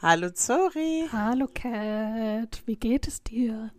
[0.00, 1.06] Hallo Zori.
[1.12, 3.70] Hallo Cat, wie geht es dir?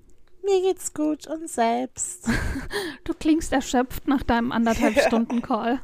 [0.44, 2.30] Mir geht's gut und selbst.
[3.04, 5.82] Du klingst erschöpft nach deinem anderthalb Stunden Call.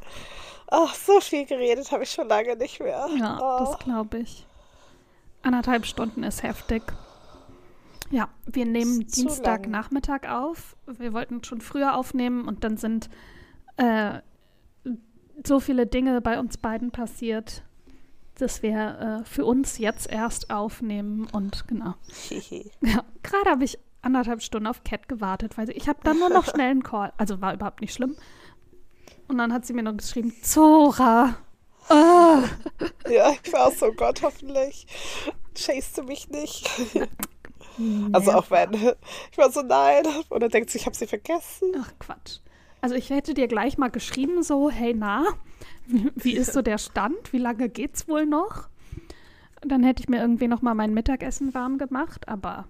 [0.68, 3.08] Ach, so viel geredet habe ich schon lange nicht mehr.
[3.18, 3.64] Ja, oh.
[3.64, 4.46] das glaube ich.
[5.42, 6.84] Anderthalb Stunden ist heftig.
[8.10, 10.76] Ja, wir nehmen Dienstagnachmittag auf.
[10.86, 13.10] Wir wollten schon früher aufnehmen und dann sind
[13.76, 14.20] äh,
[15.44, 17.62] so viele Dinge bei uns beiden passiert,
[18.36, 21.94] dass wir äh, für uns jetzt erst aufnehmen und genau.
[22.80, 26.44] Ja, gerade habe ich anderthalb Stunden auf Cat gewartet, weil ich habe dann nur noch
[26.50, 27.12] schnell einen Call.
[27.18, 28.16] Also war überhaupt nicht schlimm.
[29.26, 31.36] Und dann hat sie mir noch geschrieben, Zora.
[31.90, 32.42] Ah.
[33.08, 34.86] Ja, ich war auch so, Gott, hoffentlich
[35.54, 36.70] chasest du mich nicht.
[38.12, 38.74] Also auch wenn.
[39.32, 40.04] Ich war so, nein.
[40.30, 41.72] Oder denkt sie, ich habe sie vergessen.
[41.80, 42.38] Ach Quatsch.
[42.80, 45.24] Also ich hätte dir gleich mal geschrieben, so, hey na,
[45.86, 47.32] wie, ist so der Stand?
[47.32, 48.68] Wie lange geht's wohl noch?
[49.62, 52.68] Dann hätte ich mir irgendwie noch mal mein Mittagessen warm gemacht, aber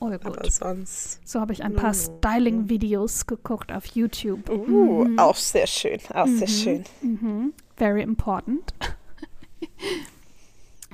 [0.00, 0.24] oh gut.
[0.24, 1.20] Aber sonst.
[1.28, 1.92] so habe ich ein paar.
[1.92, 4.48] Styling-Videos geguckt auf YouTube.
[4.48, 5.98] Uh, auch sehr schön.
[6.14, 6.84] Auch sehr schön.
[7.02, 7.52] Mhm.
[7.76, 8.72] Very important.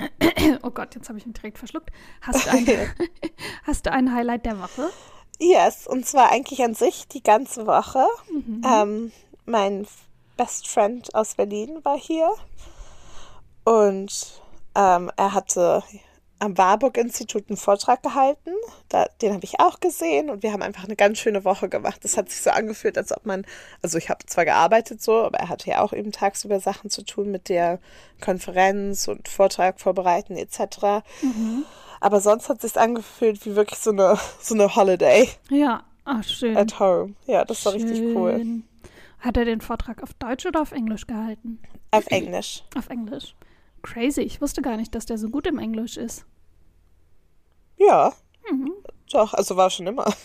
[0.63, 1.91] oh Gott, jetzt habe ich mich direkt verschluckt.
[2.23, 2.67] Hast du, ein,
[3.65, 4.91] hast du ein Highlight der Woche?
[5.39, 8.05] Yes, und zwar eigentlich an sich die ganze Woche.
[8.31, 8.63] Mhm.
[8.65, 9.13] Ähm,
[9.47, 9.87] mein
[10.37, 12.31] Best Friend aus Berlin war hier
[13.65, 14.41] und
[14.75, 15.83] ähm, er hatte
[16.41, 18.51] am Warburg-Institut einen Vortrag gehalten.
[18.89, 22.03] Da, den habe ich auch gesehen und wir haben einfach eine ganz schöne Woche gemacht.
[22.03, 23.45] Das hat sich so angefühlt, als ob man,
[23.83, 27.03] also ich habe zwar gearbeitet so, aber er hatte ja auch eben tagsüber Sachen zu
[27.05, 27.79] tun mit der
[28.23, 31.05] Konferenz und Vortrag vorbereiten etc.
[31.21, 31.67] Mhm.
[32.01, 36.25] Aber sonst hat es sich angefühlt wie wirklich so eine, so eine Holiday Ja, ach
[36.25, 36.57] schön.
[36.57, 37.15] at home.
[37.27, 38.33] Ja, das war richtig cool.
[38.39, 38.65] Schön.
[39.21, 41.61] Hat er den Vortrag auf Deutsch oder auf Englisch gehalten?
[41.91, 42.65] Auf Englisch.
[42.77, 43.35] Auf Englisch.
[43.83, 44.23] Crazy.
[44.23, 46.25] Ich wusste gar nicht, dass der so gut im Englisch ist.
[47.79, 48.13] Ja,
[48.51, 48.73] Mhm.
[49.13, 50.07] doch, also war schon immer.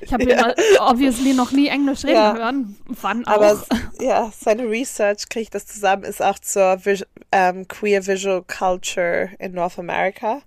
[0.00, 2.34] Ich habe ihn mal obviously noch nie Englisch reden Ja.
[2.34, 2.76] hören.
[2.86, 3.32] Wann auch?
[3.32, 3.62] Aber
[4.00, 9.30] ja, seine Research, kriege ich das zusammen, ist auch zur Vis ähm, Queer Visual Culture
[9.38, 10.42] in North America.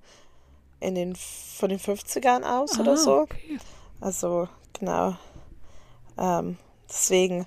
[0.80, 3.20] In den, von den 50ern aus oder Ah, so.
[3.22, 3.58] okay.
[4.02, 5.16] Also, genau.
[6.18, 6.58] Ähm,
[6.90, 7.46] deswegen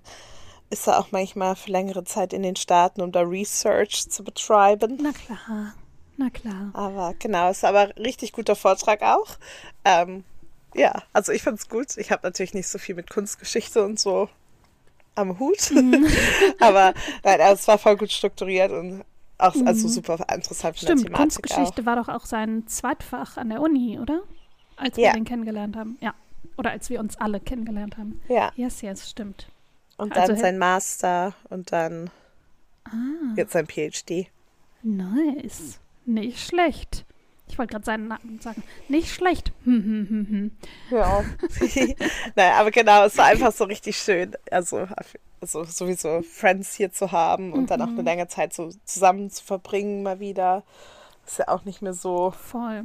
[0.70, 4.98] ist er auch manchmal für längere Zeit in den Staaten, um da Research zu betreiben.
[5.00, 5.74] Na klar.
[6.16, 6.70] Na klar.
[6.74, 9.28] Aber genau, ist aber richtig guter Vortrag auch.
[9.84, 10.24] Ähm,
[10.74, 11.96] ja, also ich fand's gut.
[11.96, 14.28] Ich habe natürlich nicht so viel mit Kunstgeschichte und so
[15.14, 15.70] am Hut.
[16.60, 16.92] aber
[17.24, 19.04] nein, also es war voll gut strukturiert und
[19.38, 23.60] auch also super interessant von der Stimmt, Kunstgeschichte war doch auch sein Zweitfach an der
[23.62, 24.22] Uni, oder?
[24.76, 25.12] Als wir Ja.
[25.12, 25.97] den kennengelernt haben.
[26.00, 26.15] Ja.
[26.56, 28.21] Oder als wir uns alle kennengelernt haben.
[28.28, 28.31] auch.
[28.34, 29.49] Ja, Yes, yes, stimmt.
[29.97, 32.10] und Also dann sein Master und dann
[32.84, 32.91] Ah,
[33.37, 34.26] jetzt sein PhD.
[34.82, 35.78] nice.
[36.06, 37.05] Nicht schlecht.
[37.50, 38.62] Ich wollte gerade seinen Namen sagen.
[38.88, 39.53] Nicht schlecht.
[39.65, 40.50] Hm, hm, hm, hm.
[40.91, 41.25] Ja.
[42.37, 44.32] naja, aber genau, es war einfach so richtig schön.
[44.50, 44.87] Also,
[45.41, 48.00] also sowieso Friends hier zu haben und dann auch Mhm.
[48.00, 50.62] eine lange Zeit so zusammen zu verbringen mal wieder.
[51.26, 52.31] Ist ja auch nicht mehr so.
[52.31, 52.84] Voll.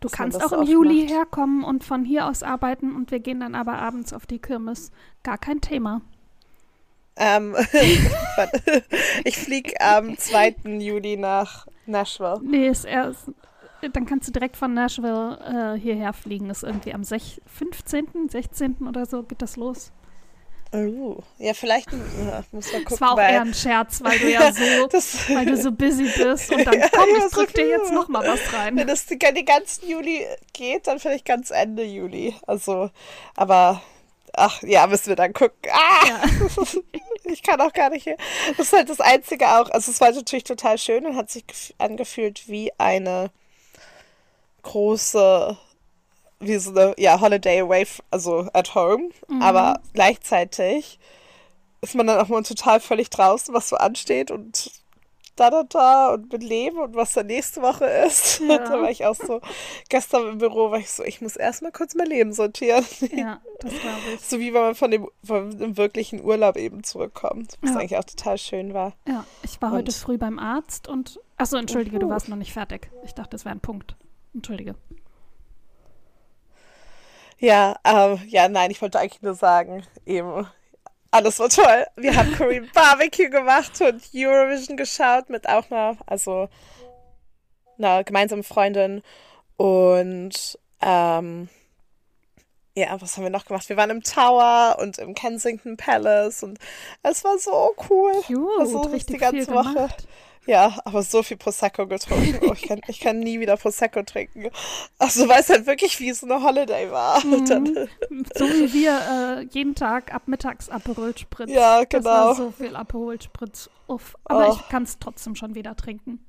[0.00, 1.14] Du kannst auch im Juli macht.
[1.14, 4.90] herkommen und von hier aus arbeiten und wir gehen dann aber abends auf die Kirmes.
[5.22, 6.02] Gar kein Thema.
[7.16, 7.56] Ähm,
[9.24, 10.56] ich fliege am 2.
[10.80, 12.40] Juli nach Nashville.
[12.42, 13.30] Nee, ist erst.
[13.92, 15.38] Dann kannst du direkt von Nashville
[15.76, 16.50] äh, hierher fliegen.
[16.50, 18.88] Ist irgendwie am sech 15., 16.
[18.88, 19.92] oder so geht das los.
[20.72, 21.96] Oh, ja, vielleicht äh,
[22.50, 22.86] muss man gucken.
[22.90, 26.04] Das war auch eher ein Scherz, weil du ja so, das, weil du so busy
[26.04, 27.94] bist und dann komm, ich drück dir jetzt cool.
[27.94, 28.76] noch mal was rein.
[28.76, 32.34] wenn das die, den ganzen Juli geht, dann vielleicht ganz Ende Juli.
[32.46, 32.90] Also,
[33.36, 33.80] aber
[34.34, 35.56] ach ja, müssen wir dann gucken.
[35.70, 36.06] Ah!
[36.06, 36.22] Ja.
[37.28, 38.16] Ich kann auch gar nicht hier.
[38.56, 39.68] Das ist halt das Einzige auch.
[39.70, 43.30] Also es war natürlich total schön und hat sich gef- angefühlt wie eine
[44.62, 45.56] große,
[46.40, 49.10] wie so eine, ja, Holiday away, also at home.
[49.28, 49.42] Mhm.
[49.42, 50.98] Aber gleichzeitig
[51.80, 54.70] ist man dann auch mal total völlig draußen, was so ansteht und
[55.36, 58.40] da, da, da und mit Leben und was dann nächste Woche ist.
[58.40, 58.56] Ja.
[58.56, 59.42] Und da war ich auch so,
[59.90, 62.84] gestern im Büro war ich so, ich muss erstmal kurz mein Leben sortieren.
[63.14, 64.20] Ja, das glaube ich.
[64.22, 67.58] So wie wenn man von dem, von dem wirklichen Urlaub eben zurückkommt.
[67.60, 67.76] Was Ja.
[67.76, 68.94] eigentlich auch total schön war.
[69.06, 71.20] Ja, ich war heute Und- früh beim Arzt und.
[71.36, 72.12] Achso, entschuldige, du Uhu.
[72.14, 72.90] warst noch nicht fertig.
[73.04, 73.94] Ich dachte, das wäre ein Punkt.
[74.34, 74.74] Entschuldige.
[77.38, 80.46] Ja, ähm, ja, nein, ich wollte eigentlich nur sagen, eben,
[81.10, 81.86] alles war toll.
[81.96, 86.48] Wir haben Korean Barbecue gemacht und Eurovision geschaut mit auch einer, also
[87.78, 89.02] einer gemeinsamen Freundin
[89.56, 91.48] und ähm,
[92.74, 93.68] ja, was haben wir noch gemacht?
[93.70, 96.58] Wir waren im Tower und im Kensington Palace und
[97.02, 98.12] es war so cool.
[98.26, 99.72] Gut, also richtig die ganze viel Woche.
[99.72, 100.06] gemacht.
[100.46, 102.38] Ja, aber so viel Prosecco getrunken.
[102.48, 104.48] Oh, ich, kann, ich kann nie wieder Prosecco trinken.
[104.98, 107.20] Also weil es halt wirklich wie so eine Holiday war.
[107.48, 107.66] Dann,
[108.34, 108.98] So wie wir
[109.40, 111.50] äh, jeden Tag ab mittags Aperol Spritz.
[111.50, 112.34] Ja, genau.
[112.34, 113.68] so viel Aperol Spritz.
[113.88, 114.14] Uff.
[114.24, 114.52] Aber Oh.
[114.56, 116.20] ich kann es trotzdem schon wieder trinken.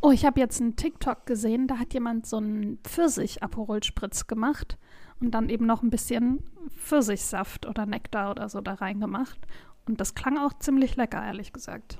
[0.00, 4.76] Oh, ich habe jetzt einen TikTok gesehen, da hat jemand so einen Pfirsich-Aperol Spritz gemacht
[5.20, 6.42] und dann eben noch ein bisschen
[6.78, 9.38] Pfirsichsaft oder Nektar oder so da reingemacht.
[9.86, 11.98] Und das klang auch ziemlich lecker, ehrlich gesagt.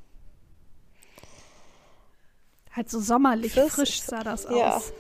[2.75, 4.76] Halt so sommerlich Pfirsich- frisch sah das ja.
[4.76, 4.93] aus.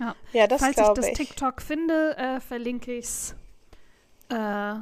[0.00, 0.16] Ja.
[0.32, 1.14] ja, das Falls ich das ich.
[1.14, 3.34] TikTok finde, äh, verlinke ich es
[4.28, 4.74] äh,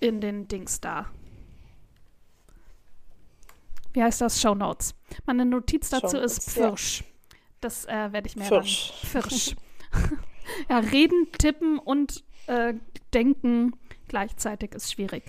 [0.00, 1.06] in den Dings da.
[3.92, 4.40] Wie heißt das?
[4.40, 4.94] Show Notes.
[5.24, 6.68] Meine Notiz dazu Shownotes, ist ja.
[6.68, 7.04] Pfirsch.
[7.60, 8.92] Das äh, werde ich mir Pfirsch.
[9.04, 9.56] Pfirsch.
[10.68, 12.74] ja, reden, tippen und äh,
[13.14, 13.72] denken
[14.08, 15.24] gleichzeitig ist schwierig.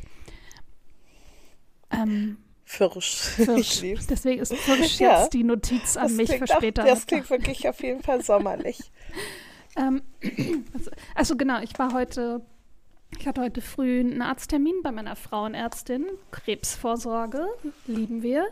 [1.89, 2.37] Ähm,
[3.35, 3.81] Pfirsch.
[3.81, 4.07] lieb's.
[4.07, 5.19] Deswegen ist Pfirsch Ja.
[5.21, 6.83] jetzt die Notiz an Das mich für klingt auch- später.
[6.83, 8.79] Das klingt wirklich auf jeden Fall sommerlich.
[9.77, 10.01] Ähm,
[10.73, 12.41] also, also genau, ich war heute,
[13.17, 16.05] ich hatte heute früh einen Arzttermin bei meiner Frauenärztin.
[16.31, 17.47] Krebsvorsorge,
[17.87, 18.47] lieben wir.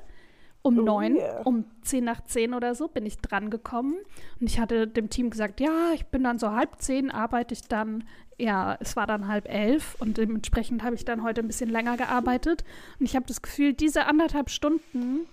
[0.62, 1.42] Um Oh neun, yeah.
[1.44, 3.95] um zehn nach zehn oder so bin ich dran gekommen.
[4.39, 7.63] Und ich hatte dem Team gesagt, ja, ich bin dann so halb zehn, arbeite ich
[7.63, 8.06] dann.
[8.39, 11.97] Ja, es war dann halb elf und dementsprechend habe ich dann heute ein bisschen länger
[11.97, 12.63] gearbeitet.
[13.00, 15.27] Und ich habe das Gefühl, diese anderthalb Stunden,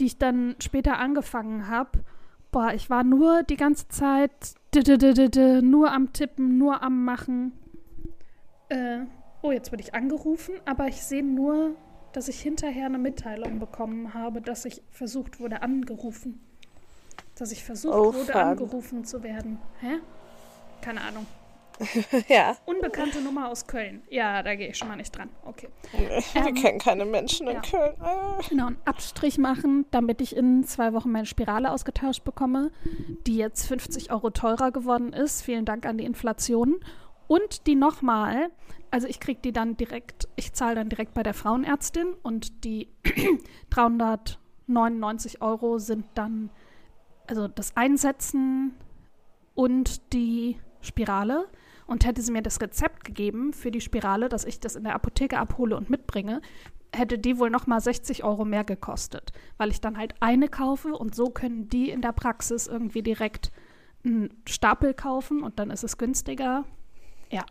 [0.00, 1.90] die ich dann später angefangen habe,
[2.50, 4.54] boah, ich war nur die ganze Zeit
[5.62, 7.52] nur am Tippen, nur am Machen.
[8.70, 9.00] Äh,
[9.42, 11.74] oh, jetzt wurde ich angerufen, aber ich sehe nur,
[12.14, 16.40] dass ich hinterher eine Mitteilung bekommen habe, dass ich versucht wurde, angerufen.
[17.36, 18.40] Dass ich versucht Oh, wurde, fun.
[18.40, 19.58] angerufen zu werden.
[19.80, 19.98] Hä?
[20.80, 21.26] Keine Ahnung.
[22.28, 24.02] ja, Unbekannte Nummer aus Köln.
[24.10, 25.30] Ja, da gehe ich schon mal nicht dran.
[25.44, 25.68] Okay.
[26.32, 27.62] wir Ähm, kennen keine Menschen in ja.
[27.62, 27.94] Köln.
[28.00, 28.38] Ah.
[28.48, 32.70] Genau, einen Abstrich machen, damit ich in zwei Wochen meine Spirale ausgetauscht bekomme,
[33.26, 35.42] die jetzt 50 Euro teurer geworden ist.
[35.42, 36.80] Vielen Dank an die Inflation.
[37.26, 38.50] Und die nochmal,
[38.90, 42.88] also ich kriege die dann direkt, ich zahle dann direkt bei der Frauenärztin und die
[43.70, 46.50] 399 Euro sind dann,
[47.26, 48.74] also das Einsetzen
[49.54, 51.48] und die Spirale.
[51.90, 54.94] Und hätte sie mir das Rezept gegeben für die Spirale, dass ich das in der
[54.94, 56.40] Apotheke abhole und mitbringe,
[56.94, 60.92] hätte die wohl noch mal 60 Euro mehr gekostet, weil ich dann halt eine kaufe
[60.94, 63.50] und so können die in der Praxis irgendwie direkt
[64.04, 66.64] einen Stapel kaufen und dann ist es günstiger.
[67.28, 67.44] Ja,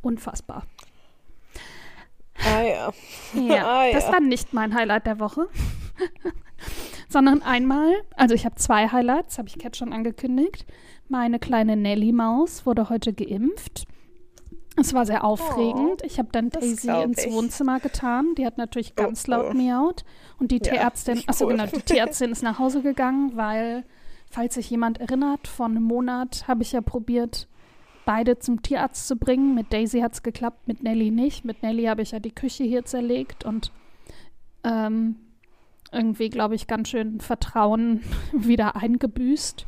[0.00, 0.64] unfassbar.
[2.42, 2.92] Ah ja.
[3.34, 4.12] Ja, Ah, das ja.
[4.12, 5.48] war nicht mein Highlight der Woche,
[7.10, 10.64] sondern einmal, also ich habe zwei Highlights, habe ich Cat schon angekündigt.
[11.08, 13.84] Meine kleine Nelly-Maus wurde heute geimpft.
[14.76, 16.02] Es war sehr aufregend.
[16.04, 17.32] ich habe dann Oh, Daisy ins ich.
[17.32, 18.34] Wohnzimmer getan.
[18.38, 19.54] Die hat natürlich Oh, ganz laut oh.
[19.54, 20.04] miaut.
[20.38, 21.52] Und die Ja, Tierärztin, achso cool.
[21.56, 23.84] genau, die Tierärztin ist nach Hause gegangen, weil,
[24.30, 27.48] falls sich jemand erinnert, vor einem Monat habe ich ja probiert,
[28.06, 29.54] beide zum Tierarzt zu bringen.
[29.56, 31.44] Mit Daisy hat es geklappt, mit Nelly nicht.
[31.44, 33.72] Mit Nelly habe ich ja die Küche hier zerlegt und
[34.62, 35.16] ähm,
[35.92, 38.02] irgendwie, glaube ich, ganz schön Vertrauen
[38.32, 39.66] wieder eingebüßt.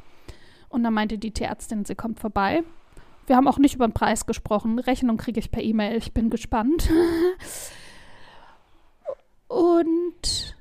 [0.68, 2.62] Und dann meinte die Tierärztin, sie kommt vorbei.
[3.26, 4.78] Wir haben auch nicht über den Preis gesprochen.
[4.78, 5.96] Rechnung kriege ich per E-Mail.
[5.96, 6.90] Ich bin gespannt.
[9.48, 10.56] Und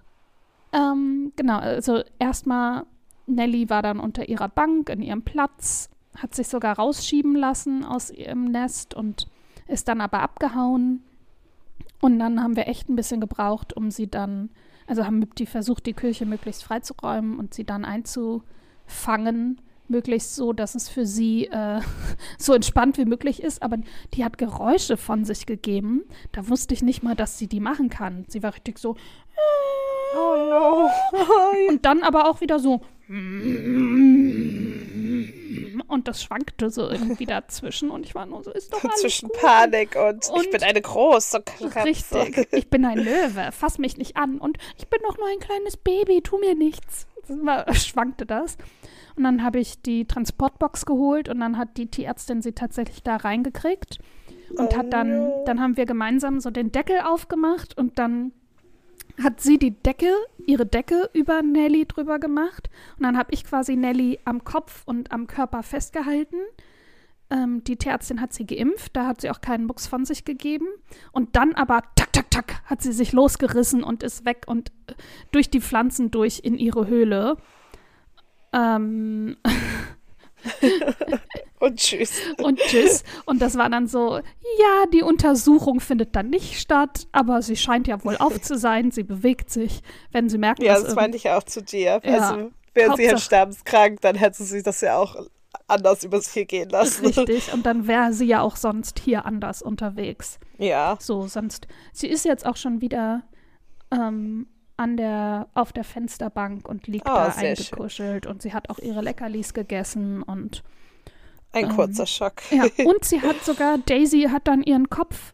[0.74, 2.84] ähm, genau, also erstmal,
[3.28, 8.12] Nelly war dann unter ihrer Bank in ihrem Platz, hat sich sogar rausschieben lassen aus
[8.12, 9.28] ihrem Nest und
[9.68, 11.04] ist dann aber abgehauen.
[12.02, 14.50] Und dann haben wir echt ein bisschen gebraucht, um sie dann,
[14.88, 20.74] also haben die versucht, die Kirche möglichst freizuräumen und sie dann einzufangen, möglichst so, dass
[20.76, 21.82] es für sie äh,
[22.38, 23.62] so entspannt wie möglich ist.
[23.62, 23.78] Aber
[24.14, 26.04] die hat Geräusche von sich gegeben.
[26.32, 28.26] Da wusste ich nicht mal, dass sie die machen kann.
[28.28, 28.96] Sie war richtig so.
[30.16, 30.90] Oh no.
[31.70, 32.82] Und dann aber auch wieder so.
[35.88, 37.90] Und das schwankte so irgendwie dazwischen.
[37.90, 39.38] Und ich war nur so, ist doch alles Zwischen gut.
[39.42, 41.84] Panik und, Und- ich bin eine große Katze.
[41.86, 42.48] Richtig.
[42.54, 43.50] Ich bin ein Löwe.
[43.52, 44.38] Fass mich nicht an.
[44.40, 46.22] Und ich bin doch nur ein kleines Baby.
[46.22, 47.08] Tu mir nichts.
[47.28, 48.58] Das schwankte das.
[49.16, 53.18] Und dann habe ich die Transportbox geholt und dann hat die Tierärztin sie tatsächlich da
[53.18, 54.00] reingekriegt.
[54.58, 55.44] Und Oh hat dann, no.
[55.46, 58.32] dann haben wir gemeinsam so den Deckel aufgemacht und dann
[59.24, 60.14] hat sie die Decke,
[60.46, 62.70] ihre Decke über Nelly drüber gemacht.
[62.98, 66.38] Und dann habe ich quasi Nelly am Kopf und am Körper festgehalten.
[67.30, 70.68] Ähm, die Tierärztin hat sie geimpft, da hat sie auch keinen Mucks von sich gegeben.
[71.12, 74.94] Und dann aber, tak, tak, tak, hat sie sich losgerissen und ist weg und äh,
[75.32, 77.38] durch die Pflanzen durch in ihre Höhle.
[78.54, 79.38] Ähm,
[81.62, 82.20] Und tschüss.
[82.42, 83.04] Und tschüss.
[83.26, 87.88] Und das war dann so, ja, die Untersuchung findet dann nicht statt, aber sie scheint
[87.88, 91.30] ja wohl auf zu sein, sie bewegt sich, wenn sie merkt, Ja, das meinte ich
[91.30, 92.02] auch zu dir.
[92.04, 92.30] Ja.
[92.32, 95.16] Also, wäre sie halt Hauptsache- sterbenskrank, dann hätte sie das ja auch
[95.68, 97.06] anders über sich gehen lassen.
[97.06, 100.40] Richtig, und dann wäre sie ja auch sonst hier anders unterwegs.
[100.58, 100.98] Ja.
[101.00, 101.68] So, sonst.
[101.94, 103.24] Sie ist jetzt auch schon wieder
[103.92, 108.80] ähm, an der, auf der Fensterbank und liegt Oh, da eingekuschelt und sie hat auch
[108.80, 110.64] ihre Leckerlis gegessen und
[111.54, 112.36] Ein Ähm, kurzer Schock.
[112.52, 115.34] ja, und sie hat sogar, Daisy hat dann ihren Kopf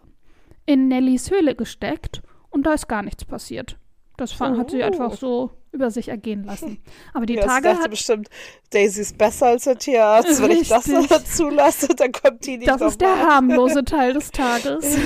[0.65, 3.77] in Nellys Höhle gesteckt und da ist gar nichts passiert.
[4.17, 4.85] Das fa- hat sie Oh.
[4.85, 6.79] einfach so über sich ergehen lassen.
[7.13, 8.29] Aber die ja, Tage sie dachte hat, bestimmt,
[8.71, 10.41] Daisy ist besser als der Tierarzt.
[10.41, 11.25] Wenn ich das Richtig.
[11.35, 14.97] zulasse, dann kommt die nicht das noch ist der harmlose Teil des Tages.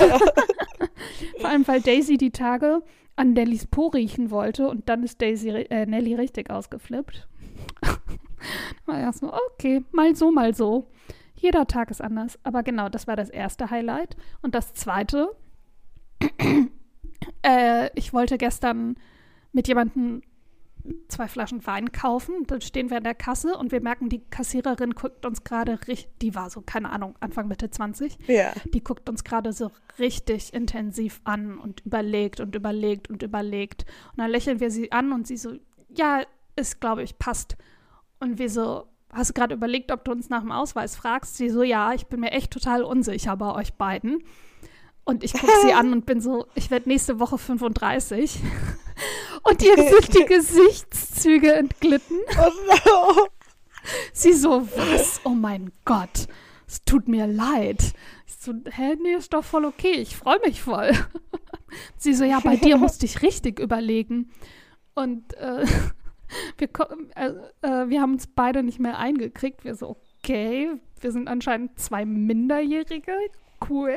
[1.38, 2.80] Vor allem, weil Daisy die Tage
[3.16, 7.28] an Nellys Po riechen wollte und dann ist Daisy, äh, Nelly richtig ausgeflippt.
[8.86, 10.88] war erst so, okay, mal so, mal so.
[11.34, 12.38] Jeder Tag ist anders.
[12.44, 14.16] Aber genau, das war das erste Highlight.
[14.42, 15.30] Und das zweite,
[17.42, 18.96] äh, ich wollte gestern
[19.52, 20.22] mit jemandem
[21.08, 22.44] zwei Flaschen Wein kaufen.
[22.46, 26.08] Dann stehen wir in der Kasse und wir merken, die Kassiererin guckt uns gerade richtig,
[26.20, 28.18] die war so, keine Ahnung, Anfang Mitte 20.
[28.26, 28.52] Ja.
[28.72, 33.84] Die guckt uns gerade so richtig intensiv an und überlegt und überlegt und überlegt.
[34.12, 35.54] Und dann lächeln wir sie an und sie so,
[35.88, 36.22] ja,
[36.56, 37.56] ist, glaube ich, passt.
[38.22, 41.36] Und wir so, hast du gerade überlegt, ob du uns nach dem Ausweis fragst?
[41.36, 44.22] Sie so, ja, ich bin mir echt total unsicher bei euch beiden.
[45.02, 48.38] Und ich gucke sie an und bin so, ich werde nächste Woche 35.
[49.42, 52.16] Und ihr sind die Gesichtszüge entglitten.
[52.38, 52.52] Oh
[52.86, 53.26] no.
[54.12, 55.20] Sie so, was?
[55.24, 56.28] Oh mein Gott,
[56.68, 57.82] es tut mir leid.
[58.28, 60.92] Ich so, hä, nee, ist doch voll okay, ich freue mich voll.
[61.96, 64.30] Sie so, ja, bei dir musste ich richtig überlegen.
[64.94, 65.66] Und äh,
[66.58, 66.68] wir,
[67.16, 67.28] äh,
[67.66, 69.64] äh, wir haben uns beide nicht mehr eingekriegt.
[69.64, 70.70] Wir so, okay,
[71.00, 73.12] wir sind anscheinend zwei Minderjährige.
[73.70, 73.94] Cool.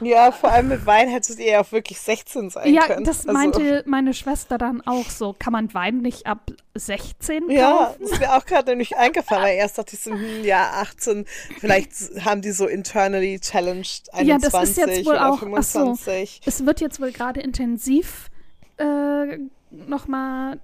[0.00, 3.04] Ja, vor allem mit Wein hättet ihr ja auch wirklich 16 sein Ja, können.
[3.04, 5.34] das Also- meinte meine Schwester dann auch so.
[5.38, 7.96] Kann man Wein nicht ab 16 Ja, kaufen?
[8.00, 11.26] das ist mir auch gerade nämlich eingefallen, weil erst dachte ich so, hm, ja, 18,
[11.60, 11.92] vielleicht
[12.24, 15.80] haben die so internally challenged 21 Ja, das ist jetzt wohl oder auch- ach so.
[15.80, 16.40] 25.
[16.46, 18.30] Es wird jetzt wohl gerade intensiv
[18.78, 19.38] äh,
[19.70, 20.60] nochmal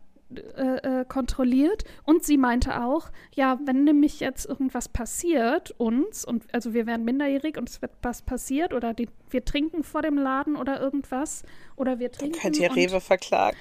[0.56, 1.84] äh, äh, kontrolliert.
[2.04, 7.04] Und sie meinte auch, ja, wenn nämlich jetzt irgendwas passiert uns, und also wir wären
[7.04, 11.42] minderjährig und es wird was passiert oder die, wir trinken vor dem Laden oder irgendwas
[11.74, 12.38] oder wir trinken.
[12.38, 13.56] Könnt ihr und, Rewe verklagen?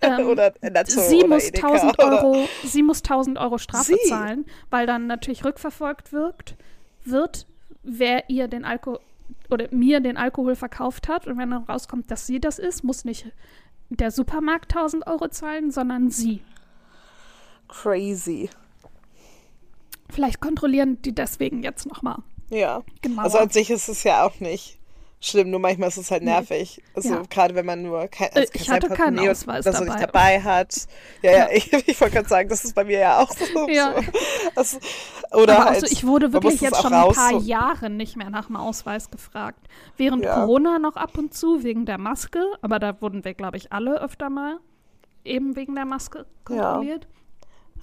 [0.00, 3.96] ähm, oder Netto sie oder muss Edeka 1000 oder- Euro, sie muss 1000 Euro Strafe
[4.00, 4.08] Sie?
[4.08, 6.56] zahlen, weil dann natürlich rückverfolgt wirkt,
[7.04, 7.46] wird,
[7.82, 9.00] wer ihr den Alkohol
[9.50, 13.04] oder mir den Alkohol verkauft hat und wenn dann rauskommt, dass sie das ist, muss
[13.04, 13.26] nicht
[13.96, 16.42] der Supermarkt 1000 Euro zahlen, sondern sie.
[17.68, 18.50] Crazy.
[20.10, 22.18] Vielleicht kontrollieren die deswegen jetzt nochmal.
[22.50, 22.82] Ja.
[23.00, 23.24] Genauer.
[23.24, 24.78] Also an sich ist es ja auch nicht
[25.24, 26.82] schlimm, nur manchmal ist es halt nervig.
[26.94, 27.22] Also Ja.
[27.30, 29.80] gerade wenn man nur kein, Äh, also ich sein hatte keinen Portemonnaie Ausweis das er
[29.82, 30.06] nicht dabei.
[30.06, 30.74] dabei hat.
[31.22, 33.68] Ja, ja, ich, ich wollte gerade sagen, das ist bei mir ja auch so.
[33.68, 33.94] Ja.
[33.94, 34.02] so.
[34.56, 34.78] Also,
[35.32, 38.46] oder Aber halt, also ich wurde wirklich jetzt schon ein paar Jahre nicht mehr nach
[38.48, 39.66] dem Ausweis gefragt.
[39.96, 40.34] Während Ja.
[40.34, 44.00] Corona noch ab und zu wegen der Maske, aber da wurden wir, glaube ich, alle
[44.02, 44.58] öfter mal
[45.24, 47.06] eben wegen der Maske kontrolliert.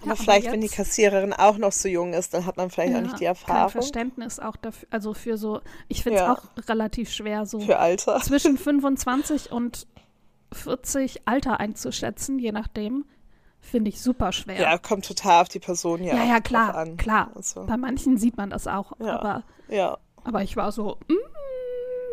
[0.02, 2.58] Aber Ja, vielleicht, aber wenn die jetzt- Kassiererin auch noch so jung ist, dann hat
[2.58, 6.04] man vielleicht auch Ja, nicht die Kein Erfahrung Verständnis auch dafür, also für so, ich
[6.04, 6.34] finde es Ja.
[6.34, 8.20] auch relativ schwer, so für Alter.
[8.24, 9.88] zwischen 25 und
[10.54, 13.06] 40 Alter einzuschätzen, je nachdem,
[13.60, 14.60] finde ich super schwer.
[14.60, 16.96] Ja, kommt total auf die Person ja, ja, auch ja, klar, an.
[16.98, 17.32] klar.
[17.36, 19.98] Also, Bei manchen sieht man das auch, aber, ja.
[20.24, 21.14] aber ich war so, mm,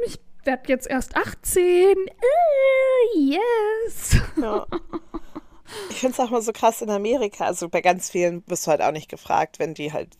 [0.07, 4.17] ich werde jetzt erst 18, äh, yes.
[4.41, 4.67] Ja.
[5.91, 7.45] Ich finde es auch mal so krass in Amerika.
[7.47, 10.11] Also bei ganz vielen wirst du halt auch nicht gefragt, wenn die halt,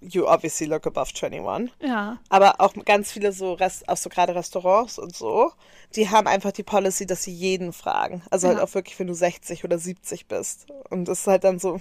[0.00, 1.72] you obviously look above 21.
[1.80, 5.50] Ja, Aber auch ganz viele so, Rest, auch so gerade Restaurants und so,
[5.96, 8.22] die haben einfach die Policy, dass sie jeden fragen.
[8.30, 8.64] Also halt Ja.
[8.64, 10.66] auch wirklich, wenn du 60 oder 70 bist.
[10.90, 11.80] Und das ist halt dann so,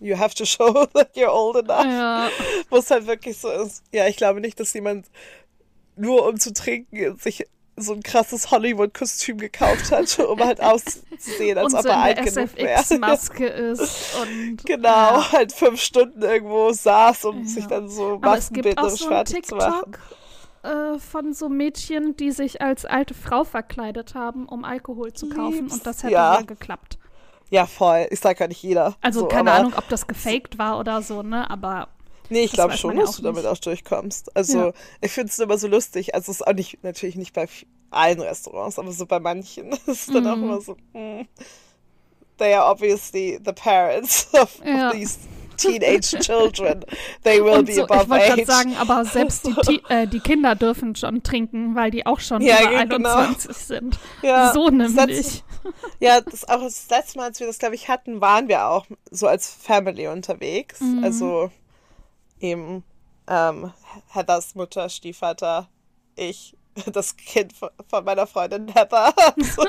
[0.00, 1.84] you have to show that you're old enough.
[1.86, 2.28] ja,
[2.70, 3.82] Wo es halt wirklich so ist.
[3.92, 5.06] Ja, ich glaube nicht, dass jemand
[5.96, 7.44] nur um zu trinken sich
[7.76, 12.16] so ein krasses Hollywood-Kostüm gekauft hat, um halt auszusehen, als und ob so er alt
[12.22, 12.78] genug wäre.
[12.82, 15.32] SFX-Maske ist und Genau, Ja.
[15.32, 17.48] halt fünf Stunden irgendwo saß, um Ja.
[17.48, 19.92] sich dann so Aber es gibt auch maskenbildnerisch so ein fertig zu machen.
[19.92, 19.98] TikTok
[20.62, 25.64] äh, von so Mädchen, die sich als alte Frau verkleidet haben, um Alkohol zu kaufen
[25.64, 25.74] Lieb's.
[25.74, 26.40] und das hätte Ja.
[26.42, 26.98] geklappt.
[27.50, 28.06] Ja, voll.
[28.10, 28.94] Ich sag ja nicht jeder.
[29.02, 31.48] Also so, keine Ahnung, ob das gefaked war oder so, ne?
[31.50, 31.88] Aber
[32.30, 33.52] Nee, ich das glaube schon, dass du damit nicht.
[33.52, 34.34] auch durchkommst.
[34.36, 34.72] Also, Ja.
[35.00, 36.14] ich finde es immer so lustig.
[36.14, 37.46] Also, es ist auch nicht, natürlich nicht bei
[37.90, 40.42] allen Restaurants, aber so bei manchen ist es dann auch Mhm.
[40.44, 41.26] immer so, hm,
[42.38, 44.88] they are obviously the parents of, Ja.
[44.88, 45.18] of these
[45.56, 46.84] teenage children.
[47.22, 48.46] They will Und be so, above ich wollte gerade age.
[48.48, 52.60] sagen, aber selbst die, äh, die Kinder dürfen schon trinken, weil die auch schon Ja,
[52.62, 53.14] über ja, genau.
[53.14, 53.98] 21 sind.
[54.22, 55.44] Ja, so das nämlich.
[56.00, 58.84] Ja, das auch das letzte Mal, als wir das, glaube ich, hatten, waren wir auch
[59.12, 60.80] so als Family unterwegs.
[60.80, 61.04] Mhm.
[61.04, 61.50] Also
[62.44, 62.84] eben
[63.26, 63.72] ähm,
[64.12, 65.68] Heathers Mutter, Stiefvater,
[66.16, 66.56] ich,
[66.92, 69.12] das Kind von, meiner Freundin Heather.
[69.36, 69.62] Also,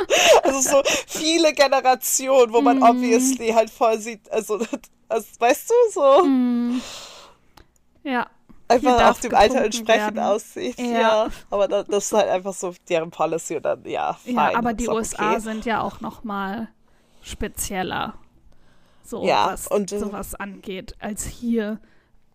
[0.44, 2.84] also so viele Generationen, wo man Mhm.
[2.84, 4.60] obviously halt voll sieht, also,
[5.10, 6.82] also weißt du, so Hm.
[8.03, 8.27] Ja,
[8.67, 10.20] einfach auf dem Alter entsprechend werden.
[10.20, 10.79] aussieht.
[10.79, 10.86] Ja.
[11.01, 11.29] Ja.
[11.50, 14.36] aber das, das ist halt einfach so deren Policy und dann, ja, fein.
[14.36, 15.39] ja aber die USA okay.
[15.41, 16.70] sind ja auch noch mal
[17.22, 18.15] spezieller,
[19.03, 21.79] so Ja, was und, äh, sowas angeht, als hier.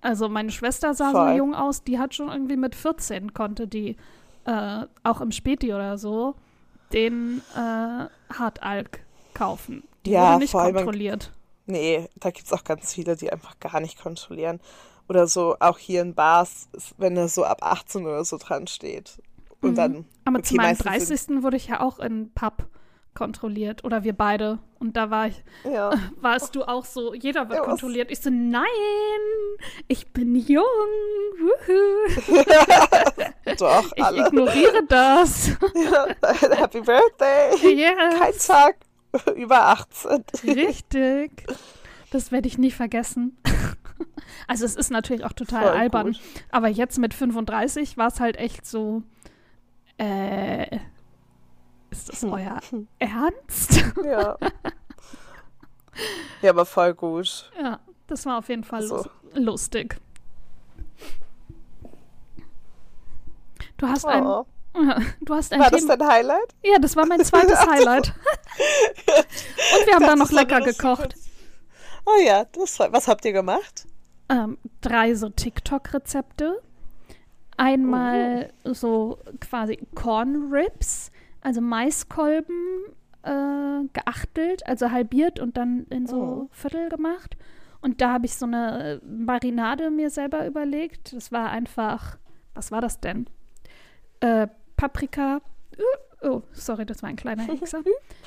[0.00, 1.36] Also meine Schwester sah so Voll.
[1.36, 3.96] jung aus, die hat schon irgendwie mit 14 konnte die
[4.46, 6.34] äh, auch im Späti oder so
[6.92, 9.00] den äh, Hartalk
[9.34, 9.84] kaufen.
[10.06, 11.32] Die Ja, wurde nicht vor allem- kontrolliert.
[11.66, 14.58] Nee, da gibt es auch ganz viele, die einfach gar nicht kontrollieren.
[15.08, 19.20] Oder so auch hier in Bars, wenn da so ab 18 oder so dran steht.
[19.60, 19.74] Und Mhm.
[19.76, 20.04] dann.
[20.24, 21.42] Aber okay, zu meinem meistens 30.
[21.42, 22.66] wurde ich ja auch in Pub
[23.14, 23.84] kontrolliert.
[23.84, 24.58] Oder wir beide.
[24.78, 25.90] Und da war ich, ja.
[26.20, 28.10] warst du auch so, jeder wird Ja, kontrolliert.
[28.10, 28.64] Ich so, nein,
[29.88, 30.64] ich bin jung.
[31.38, 32.34] Wuhu.
[33.58, 34.26] Doch, Ich alle.
[34.26, 35.50] ignoriere das.
[36.56, 37.50] Happy Birthday!
[37.60, 37.78] Kein
[38.32, 38.76] yes, Tag
[39.36, 40.24] über 18.
[40.44, 41.46] richtig.
[42.12, 43.36] Das werde ich nie vergessen.
[44.48, 46.06] Also es ist natürlich auch total Voll albern.
[46.08, 46.20] gut.
[46.50, 49.02] Aber jetzt mit 35 war es halt echt so,
[49.98, 50.78] äh,
[51.90, 52.60] ist das euer
[52.98, 53.82] Ernst?
[54.04, 54.36] Ja.
[56.40, 57.50] Ja, aber voll gut.
[57.60, 58.96] Ja, das war auf jeden Fall So.
[58.96, 60.00] lus- lustig.
[63.76, 64.46] Du hast ein, Oh.
[65.20, 65.96] du hast ein War das Thema.
[65.96, 66.54] dein Highlight?
[66.64, 68.14] Ja, das war mein zweites Highlight.
[68.56, 71.14] Und wir haben dann noch Das lecker das gekocht.
[72.06, 73.86] Oh ja, das war, was habt ihr gemacht?
[74.28, 76.62] Ähm, drei so TikTok-Rezepte.
[77.56, 81.10] Einmal so quasi Corn Ribs,
[81.42, 82.84] also Maiskolben
[83.22, 86.48] äh, geachtelt, also halbiert und dann in so Oh.
[86.52, 87.36] Viertel gemacht.
[87.82, 91.14] Und da habe ich so eine Marinade mir selber überlegt.
[91.14, 92.18] Das war einfach,
[92.54, 93.26] was war das denn?
[94.20, 95.40] Äh, Paprika.
[96.22, 97.82] Uh, oh, sorry, das war ein kleiner Hexer.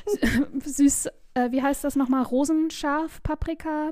[0.65, 2.23] Süß, äh, wie heißt das nochmal?
[2.23, 3.91] Rosenscharf, Paprika,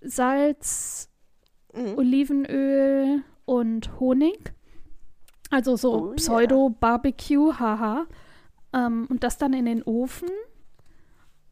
[0.00, 1.08] Salz,
[1.72, 1.98] Mhm.
[1.98, 4.52] Olivenöl und Honig.
[5.50, 6.12] Also so Oh.
[6.14, 8.06] Pseudo-Barbecue, haha.
[8.72, 10.28] Ähm, und das dann in den Ofen.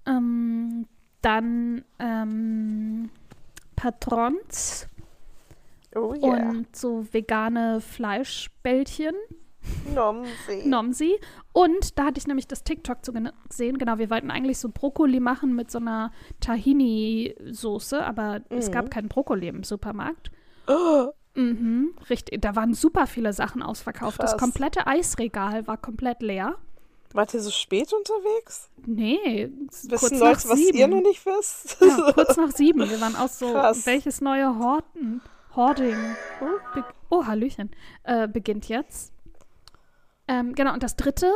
[0.06, 0.86] Ähm,
[1.22, 3.10] dann ähm,
[3.76, 4.88] Patrons
[5.94, 6.50] Oh yeah.
[6.50, 9.14] und so vegane Fleischbällchen.
[9.94, 10.62] Nomsi.
[10.64, 11.18] Nomsi.
[11.52, 13.78] Und da hatte ich nämlich das TikTok zu gesehen.
[13.78, 18.72] Genau, wir wollten eigentlich so Brokkoli machen mit so einer Tahini-Soße, aber es Mhm.
[18.72, 20.30] gab keinen Brokkoli im Supermarkt.
[20.68, 22.40] Oh, Mhm, richtig.
[22.42, 24.20] Da waren super viele Sachen ausverkauft.
[24.20, 24.40] Das Krass.
[24.40, 26.56] komplette Eisregal war komplett leer.
[27.12, 28.68] Wart ihr so spät unterwegs?
[28.86, 30.78] Nee, s- kurz Wissen nach Leute, was sieben.
[30.78, 31.80] ihr noch nicht wisst?
[31.80, 32.88] Ja, kurz nach sieben.
[32.88, 33.86] Wir waren auch so, Krass.
[33.86, 35.20] welches neue Horten,
[35.56, 35.96] Hoarding,
[36.74, 37.70] be oh, Hallöchen,
[38.04, 39.12] äh, beginnt jetzt.
[40.28, 41.32] Ähm, genau, und das dritte,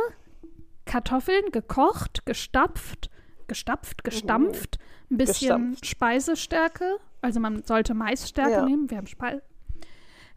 [0.85, 3.09] Kartoffeln gekocht, gestapft,
[3.47, 4.77] gestapft, gestampft,
[5.09, 5.85] ein bisschen Gestampft.
[5.87, 8.65] Speisestärke, also man sollte Maisstärke Ja.
[8.65, 9.41] nehmen, wir haben Speise,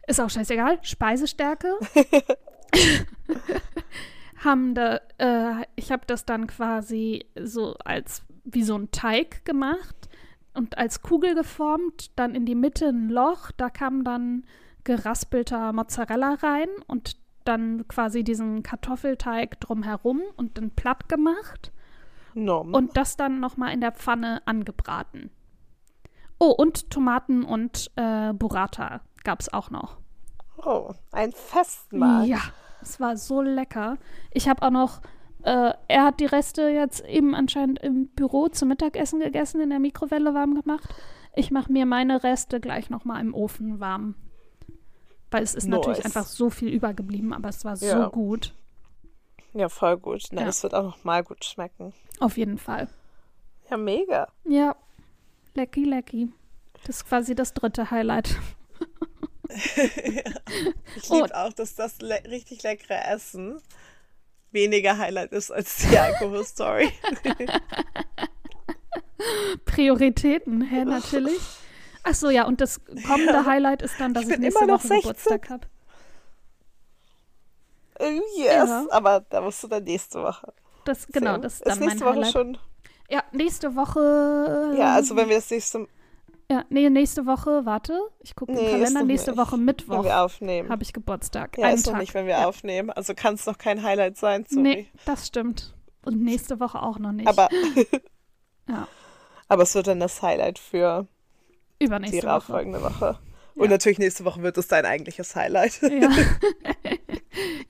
[0.07, 1.77] ist auch scheißegal, Speisestärke.
[4.47, 10.09] haben da, äh, ich habe das dann quasi so als wie so ein Teig gemacht
[10.53, 14.45] und als Kugel geformt, dann in die Mitte ein Loch, da kam dann
[14.83, 21.71] geraspelter Mozzarella rein und dann quasi diesen Kartoffelteig drumherum und dann platt gemacht
[22.33, 22.73] Nom.
[22.73, 25.29] und das dann nochmal in der Pfanne angebraten.
[26.39, 29.97] Oh, und Tomaten und äh, Burrata gab es auch noch.
[30.63, 32.25] oh, ein Festmahl.
[32.25, 32.41] Ja,
[32.81, 33.97] es war so lecker.
[34.31, 35.01] Ich habe auch noch,
[35.43, 39.79] äh, er hat die Reste jetzt eben anscheinend im Büro zum Mittagessen gegessen, in der
[39.79, 40.93] Mikrowelle warm gemacht.
[41.35, 44.15] Ich mache mir meine Reste gleich nochmal im Ofen warm.
[45.29, 46.05] Weil es ist natürlich Nice.
[46.05, 48.07] einfach so viel übergeblieben, aber es war so Ja.
[48.07, 48.53] gut.
[49.53, 50.23] Ja, voll gut.
[50.31, 50.45] Na, Ja.
[50.47, 51.93] das wird auch noch mal gut schmecken.
[52.19, 52.87] Auf jeden Fall.
[53.69, 54.27] Ja, mega.
[54.45, 54.75] Ja,
[55.53, 56.31] lecky, lecky.
[56.85, 58.37] Das ist quasi das dritte Highlight.
[60.95, 61.15] Ich Oh.
[61.21, 63.61] liebe auch, dass das le richtig leckere Essen
[64.51, 66.91] weniger Highlight ist als die Alkoholstory.
[69.65, 71.39] Prioritäten, hä, natürlich.
[72.03, 74.79] Ach so, ja, und das kommende Highlight ist dann, dass Ich ich, nächste immer noch
[74.83, 75.01] Woche 16.
[75.01, 75.67] Geburtstag habe.
[77.99, 78.85] Äh, yes, Ja.
[78.91, 80.53] aber da musst du dann nächste Woche.
[80.85, 81.41] Das, genau, sehen.
[81.41, 82.31] das ist dann ist nächste mein Woche Highlight.
[82.31, 82.57] schon.
[83.09, 84.75] Ja, nächste Woche.
[84.77, 85.87] Ja, also wenn wir das nächste
[86.49, 89.39] Ja, nee, nächste Woche, warte, ich gucke Nee, im Kalender, nächste nicht.
[89.39, 90.69] Woche Wenn Mittwoch wir aufnehmen.
[90.69, 91.57] habe ich Geburtstag.
[91.57, 91.97] Ja, Einen ist Tag.
[91.99, 92.47] nicht, wenn wir ja.
[92.47, 92.89] aufnehmen.
[92.89, 94.61] Also kann es noch kein Highlight sein, sorry.
[94.61, 95.73] Nee, das stimmt.
[96.05, 97.27] Und nächste Woche auch noch nicht.
[97.27, 97.49] Aber,
[98.69, 98.87] ja,
[99.49, 101.05] aber es wird dann das Highlight für
[101.81, 102.25] die übernächste Woche.
[102.27, 103.19] darauffolgende Woche.
[103.55, 103.69] Und Ja.
[103.71, 105.81] natürlich nächste Woche wird es dein eigentliches Highlight.
[105.81, 106.09] Ja.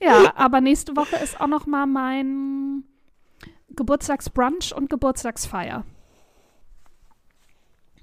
[0.00, 2.84] ja, aber nächste Woche ist auch noch mal mein
[3.70, 5.84] Geburtstagsbrunch und Geburtstagsfeier.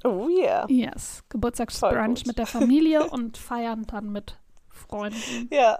[0.03, 0.65] Oh yeah.
[0.69, 4.38] Yes, Geburtstagsbrunch mit der Familie und feiern dann mit
[4.69, 5.49] Freunden.
[5.51, 5.79] Ja.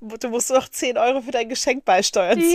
[0.00, 2.46] Du musst noch 10 Euro für dein Geschenk beisteuern, Ja,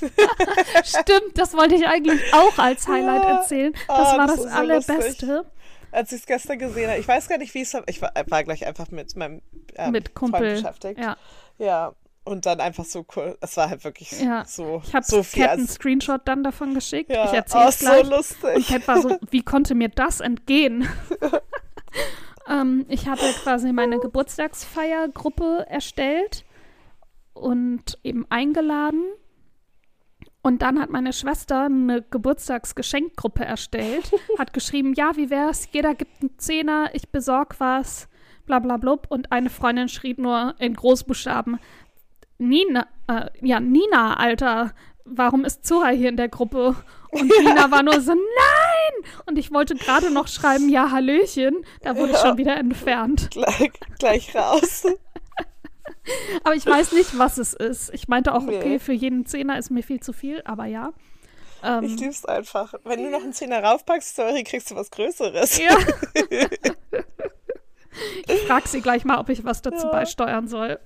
[0.00, 0.10] sorry.
[0.84, 3.38] stimmt, das wollte ich eigentlich auch als Highlight Ja.
[3.38, 3.72] erzählen.
[3.86, 5.46] Das Ah, war das das, so Allerbeste.
[5.92, 7.76] Als ich es gestern gesehen habe, ich weiß gar nicht, wie es.
[7.86, 9.42] Ich war, war gleich einfach mit meinem
[9.76, 10.54] ähm, mit Kumpel.
[10.54, 10.98] beschäftigt.
[10.98, 11.16] Ja,
[11.58, 11.94] Ja.
[12.26, 13.38] Und dann einfach so cool.
[13.40, 14.44] Es war halt wirklich Ja.
[14.44, 15.22] so, ich habe so.
[15.22, 17.08] Cat einen Screenshot dann davon geschickt.
[17.12, 17.24] ja.
[17.26, 18.02] Ich erzähle oh, es so gleich.
[18.02, 18.66] Und lustig.
[18.66, 20.88] Cat war so, wie konnte mir das entgehen?
[22.50, 26.44] ähm, ich hatte quasi meine Geburtstagsfeiergruppe erstellt
[27.32, 29.04] und eben eingeladen.
[30.42, 35.68] Und dann hat meine Schwester eine Geburtstagsgeschenkgruppe erstellt, hat geschrieben, ja, wie wär's?
[35.70, 38.08] Jeder gibt einen Zehner, ich besorg was,
[38.46, 39.06] bla bla blub.
[39.10, 41.60] Und eine Freundin schrieb nur in Großbuchstaben,
[42.38, 44.72] Nina, äh, ja, Nina, Alter,
[45.04, 46.76] warum ist Zora hier in der Gruppe?
[47.10, 49.10] Und Nina war nur so, nein!
[49.26, 51.64] Und ich wollte gerade noch schreiben, ja, Hallöchen.
[51.82, 52.26] Da wurde ich Ja.
[52.26, 53.30] schon wieder entfernt.
[53.30, 54.84] gleich, gleich raus.
[56.44, 57.92] Aber ich weiß nicht, was es ist.
[57.94, 58.56] Ich meinte auch, Nee.
[58.58, 60.90] okay, für jeden Zehner ist mir viel zu viel, aber ja.
[61.64, 62.74] Ähm, Ich lieb's einfach.
[62.84, 65.58] Wenn du noch einen Zehner raufpackst, sorry, kriegst du was Größeres.
[65.58, 65.76] ja.
[68.28, 69.92] ich frage sie gleich mal, ob ich was dazu Ja.
[69.92, 70.78] beisteuern soll.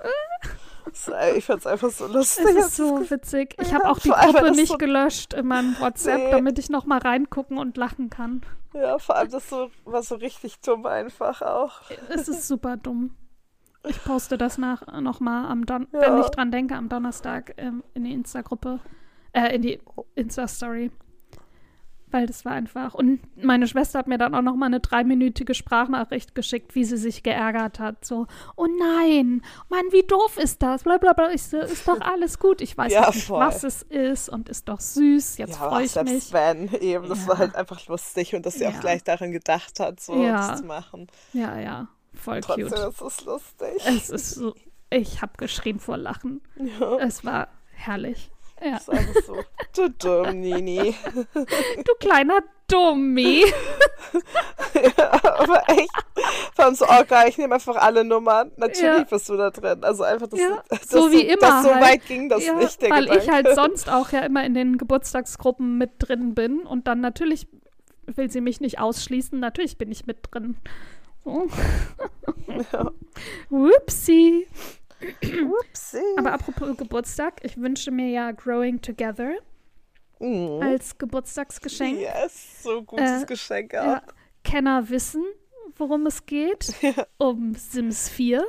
[1.36, 2.44] Ich find's einfach so lustig.
[2.46, 3.54] Es ist so witzig.
[3.60, 6.30] Ich Ja, habe auch die Gruppe nicht so- gelöscht in meinem WhatsApp, Nee.
[6.30, 8.42] damit ich noch mal reingucken und lachen kann.
[8.74, 11.80] Ja, vor allem das so, war so richtig dumm einfach auch.
[12.08, 13.16] Es ist super dumm.
[13.88, 16.00] Ich poste das nach noch mal am Don Ja.
[16.14, 18.78] wenn ich dran denke, am Donnerstag ähm, in die Insta-Gruppe,
[19.32, 19.80] äh, in die
[20.16, 20.90] Insta-Story.
[22.12, 22.94] Weil das war einfach.
[22.94, 26.96] Und meine Schwester hat mir dann auch noch mal eine dreiminütige Sprachnachricht geschickt, wie sie
[26.96, 28.04] sich geärgert hat.
[28.04, 30.82] So, oh nein, Mann, wie doof ist das?
[30.82, 31.30] Blablabla.
[31.32, 32.60] Ich so, ist doch alles gut.
[32.60, 33.40] Ich weiß Ja, nicht, voll.
[33.40, 35.38] was es ist und ist doch süß.
[35.38, 36.32] Jetzt ja, freue ich selbst mich.
[36.32, 37.28] wenn, eben, das Ja.
[37.28, 40.66] war halt einfach lustig und dass sie auch gleich daran gedacht hat, so das zu
[40.66, 41.06] machen.
[41.32, 42.78] Ja, ja, voll Trotzdem cute.
[42.88, 43.68] ist es lustig.
[43.86, 44.54] Es ist so,
[44.90, 46.40] ich habe geschrien vor Lachen.
[47.00, 48.30] Es war herrlich.
[48.62, 48.72] Ja.
[48.72, 49.36] das ist einfach so.
[49.74, 50.94] Du dumm, Nini.
[51.34, 53.44] Du kleiner Dummi.
[55.22, 55.90] aber echt.
[56.54, 58.52] Vor allem so, oh geil, ich nehme einfach alle Nummern.
[58.56, 59.04] Natürlich Ja.
[59.04, 59.82] bist du da drin.
[59.82, 61.84] Also einfach, das, Ja, das so wie immer Das so halt.
[61.84, 63.24] weit ging das ja, nicht, der weil Gedanke.
[63.24, 67.48] ich halt sonst auch ja immer in den Geburtstagsgruppen mit drin bin und dann natürlich
[68.06, 69.38] will sie mich nicht ausschließen.
[69.40, 70.56] Natürlich bin ich mit drin.
[71.24, 71.48] So.
[72.72, 72.90] Ja.
[73.50, 74.46] Whoopsie.
[75.02, 75.98] Upsi.
[76.18, 79.32] Aber apropos Geburtstag, ich wünsche mir ja Growing Together
[80.18, 80.60] Mhm.
[80.62, 81.98] als Geburtstagsgeschenk.
[81.98, 84.12] Yes, so gutes Äh, Geschenk Ja, auch.
[84.44, 85.24] Kenner wissen,
[85.76, 86.74] worum es geht.
[87.18, 88.44] Um Sims 4.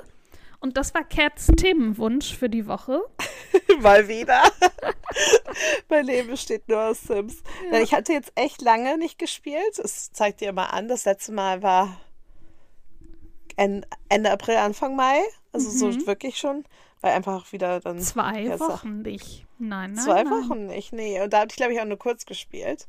[0.60, 3.02] Und das war Cats Themenwunsch für die Woche.
[3.82, 4.44] Mal wieder.
[5.90, 7.42] mein Leben besteht nur aus Sims.
[7.72, 9.80] Denn ich hatte jetzt echt lange nicht gespielt.
[9.80, 11.98] Es zeigt dir mal an, das letzte Mal war
[13.58, 15.20] Ende April, Anfang Mai.
[15.54, 15.74] Also Mhm.
[16.00, 16.64] so wirklich schon.
[17.02, 19.46] Weil einfach wieder dann Zwei Ja, Wochen nicht.
[19.58, 20.04] Nein, nein.
[20.06, 20.32] zwei nein.
[20.34, 20.94] Wochen nicht.
[20.94, 22.88] Nee, und da habe ich, glaube ich, auch nur kurz gespielt.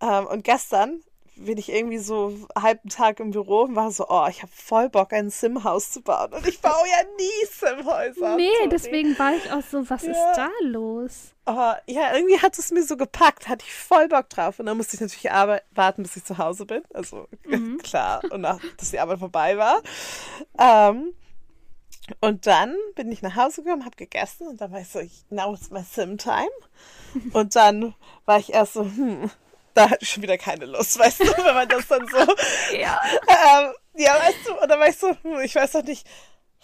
[0.00, 1.02] Ähm, und gestern
[1.36, 4.50] bin ich irgendwie so einen halben Tag im Büro und war so, oh, ich habe
[4.54, 6.32] voll Bock, ein Sim-Haus zu bauen.
[6.32, 8.36] Und ich baue ja nie Sim-Häuser.
[8.36, 8.68] Nee, Sorry.
[8.70, 10.10] deswegen war ich auch so, was Ja.
[10.12, 11.12] ist da los?
[11.44, 14.58] Aber ja, irgendwie hat es mir so gepackt, hatte ich voll Bock drauf.
[14.58, 15.24] Und dann musste ich natürlich
[15.74, 16.82] warten, bis ich zu Hause bin.
[16.92, 17.78] Also Mhm.
[17.82, 19.82] klar, und nach, dass die Arbeit vorbei war.
[20.58, 21.12] Ähm,
[22.20, 25.52] und dann bin ich nach Hause gekommen, habe gegessen und dann war ich so, now
[25.54, 26.48] it's my Sim-Time.
[27.32, 27.94] Und dann
[28.26, 29.30] war ich erst so, hm,
[29.76, 32.18] da hatte ich schon wieder keine Lust, weißt du, wenn man das dann so
[32.76, 33.00] Ja.
[33.28, 36.06] ähm, ja, weißt du, ich so, hm, ich weiß doch nicht,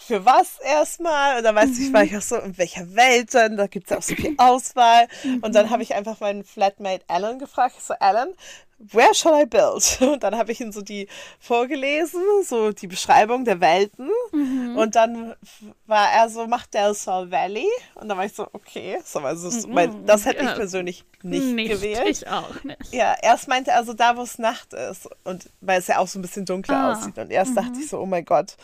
[0.07, 1.39] für was erstmal.
[1.39, 3.57] Und dann weiß ich, war ich auch so, in welcher Welt denn?
[3.57, 5.07] Da gibt es ja auch so viel Auswahl.
[5.43, 7.75] Und dann habe ich einfach meinen Flatmate Alan gefragt.
[7.79, 8.29] Ich so, Alan,
[8.79, 9.99] where shall I build?
[10.13, 14.11] Und dann habe ich ihn so die vorgelesen, so die Beschreibung der Welten.
[14.77, 15.35] Und dann
[15.87, 17.69] war er so, mach Del Sol Valley.
[17.95, 20.55] Und dann war ich so, okay, so, also, so, mein, das hätte ich Ja.
[20.55, 22.09] persönlich nicht, gewählt.
[22.09, 22.93] Ich auch nicht.
[22.93, 25.09] Ja, erst meinte er so da, wo es Nacht ist.
[25.25, 27.17] Und weil es ja auch so ein bisschen dunkler Ah, aussieht.
[27.19, 28.57] Und erst dachte ich so, oh mein Gott,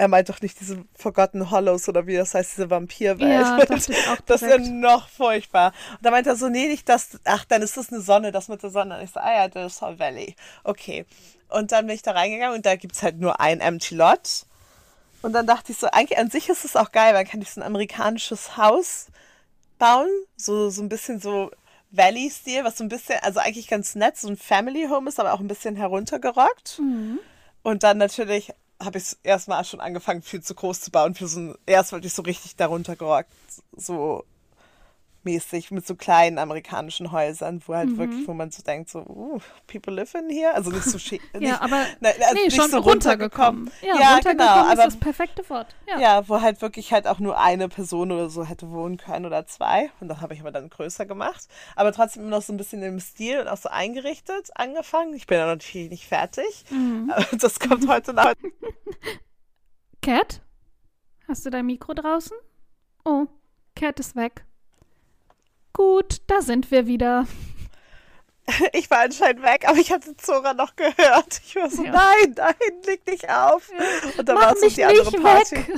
[0.00, 3.30] er meint doch nicht diese Forgotten Hollows oder wie das heißt, diese Vampirwelt.
[3.30, 5.74] Ja, dachte ich auch das ist noch furchtbar.
[5.90, 8.48] Und da meint er so, nee, nicht das, ach, dann ist das eine Sonne, das
[8.48, 8.96] mit der Sonne.
[8.96, 10.36] Und ich so, ah ja, das ist Hall Valley.
[10.64, 11.04] Okay.
[11.50, 14.46] Und dann bin ich da reingegangen und da gibt's halt nur ein Empty Lot.
[15.20, 17.50] Und dann dachte ich so, eigentlich an sich ist es auch geil, weil kann ich
[17.50, 19.08] so ein amerikanisches Haus
[19.78, 21.50] bauen, so, so ein bisschen so
[21.90, 25.34] Valley-Stil, was so ein bisschen, also eigentlich ganz nett, so ein Family Home ist, aber
[25.34, 26.78] auch ein bisschen heruntergerockt.
[26.78, 27.18] Mhm.
[27.62, 31.40] Und dann natürlich habe ich erstmal schon angefangen, viel zu groß zu bauen für so
[31.40, 33.32] ein, erst wollte ich so richtig darunter gerockt,
[33.76, 34.24] so
[35.24, 39.38] mäßig mit so kleinen amerikanischen Häusern, wo halt wirklich, wo man so denkt, so, uh,
[39.66, 40.54] people live in here.
[40.54, 41.20] Also nicht so schick.
[41.34, 43.70] Ja, nicht, aber nein, also nee, nicht schon so runtergekommen.
[43.82, 45.74] Ja, Ja, runtergekommen genau, ist aber- das perfekte Wort.
[45.88, 45.98] Ja.
[46.00, 49.46] Ja, wo halt wirklich halt auch nur eine Person oder so hätte wohnen können oder
[49.46, 49.90] zwei.
[50.00, 51.48] Und das habe ich aber dann größer gemacht.
[51.76, 55.14] Aber trotzdem immer noch so ein bisschen im Stil und auch so eingerichtet angefangen.
[55.14, 56.64] Ich bin ja natürlich nicht fertig.
[56.70, 57.12] Mhm.
[57.38, 58.34] Das kommt heute nach.
[60.02, 60.40] Cat?
[61.28, 62.36] Hast du dein Mikro draußen?
[63.04, 63.26] Oh,
[63.76, 64.44] Cat ist weg.
[65.72, 67.26] Gut, da sind wir wieder.
[68.72, 71.40] Ich war anscheinend weg, aber ich hatte Zora noch gehört.
[71.46, 71.92] Ich war so, Ja.
[71.92, 72.54] nein, nein,
[72.84, 73.70] leg dich auf.
[74.18, 75.56] Und dann war es so die andere Party.
[75.56, 75.68] weg.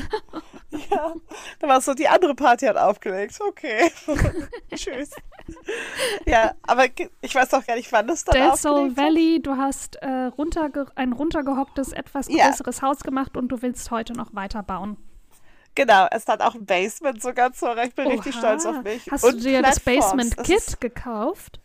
[0.90, 1.12] Ja,
[1.58, 3.38] dann war es so, die andere Party hat aufgelegt.
[3.46, 3.92] Okay.
[4.74, 5.10] Tschüss.
[6.24, 6.86] Ja, aber
[7.20, 8.64] ich weiß auch gar nicht, wann das dann Del hat.
[8.96, 12.48] Valley, du hast äh, runterge ein runtergehocktes, etwas Ja.
[12.48, 14.96] größeres Haus gemacht und du willst heute noch weiterbauen.
[15.74, 17.84] Genau, es hat auch ein Basement sogar, Zora.
[17.84, 18.40] Ich bin richtig Oha.
[18.40, 19.10] stolz auf mich.
[19.10, 20.06] Hast Und du dir das Platforms.
[20.12, 21.58] Basement Es Kit ist- gekauft?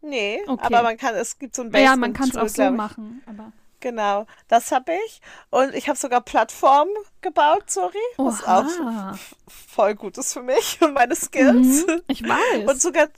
[0.00, 0.64] Nee, Okay.
[0.66, 1.90] aber man kann, es gibt so ein Basement.
[1.90, 3.22] Ja, man kann es auch so machen.
[3.26, 5.20] Aber Genau, das habe ich.
[5.50, 7.98] Und ich habe sogar Plattformen gebaut, sorry.
[8.16, 9.18] Was auch Oha.
[9.46, 11.86] voll gut ist für mich und meine Skills.
[11.86, 12.66] Mhm, ich weiß.
[12.66, 13.08] Und sogar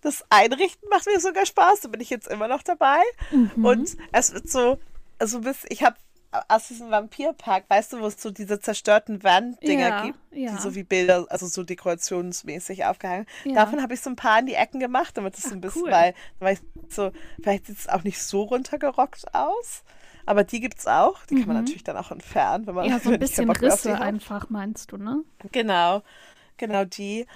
[0.00, 1.82] das Einrichten macht mir sogar Spaß.
[1.82, 2.98] Da bin ich jetzt immer noch dabei.
[3.30, 3.64] Mhm.
[3.64, 4.78] Und es wird so,
[5.20, 5.94] also bis, ich habe
[6.48, 10.50] aus diesem Vampirpark, weißt du, wo es so diese zerstörten Wanddinger Ja, gibt, ja.
[10.52, 13.26] die so wie Bilder, also so dekorationsmäßig aufgehangen.
[13.44, 13.54] Ja.
[13.54, 15.84] Davon habe ich so ein paar in die Ecken gemacht, damit es so ein bisschen,
[15.84, 15.90] cool.
[15.90, 17.12] weil, weil so,
[17.42, 19.82] vielleicht sieht es auch nicht so runtergerockt aus.
[20.26, 21.24] Aber die gibt's auch.
[21.26, 22.92] Die kann man natürlich dann auch entfernen, wenn man Mhm.
[22.92, 25.24] ja, so ein bisschen Risse einfach, meinst du, ne?
[25.52, 26.02] Genau,
[26.58, 27.26] genau die.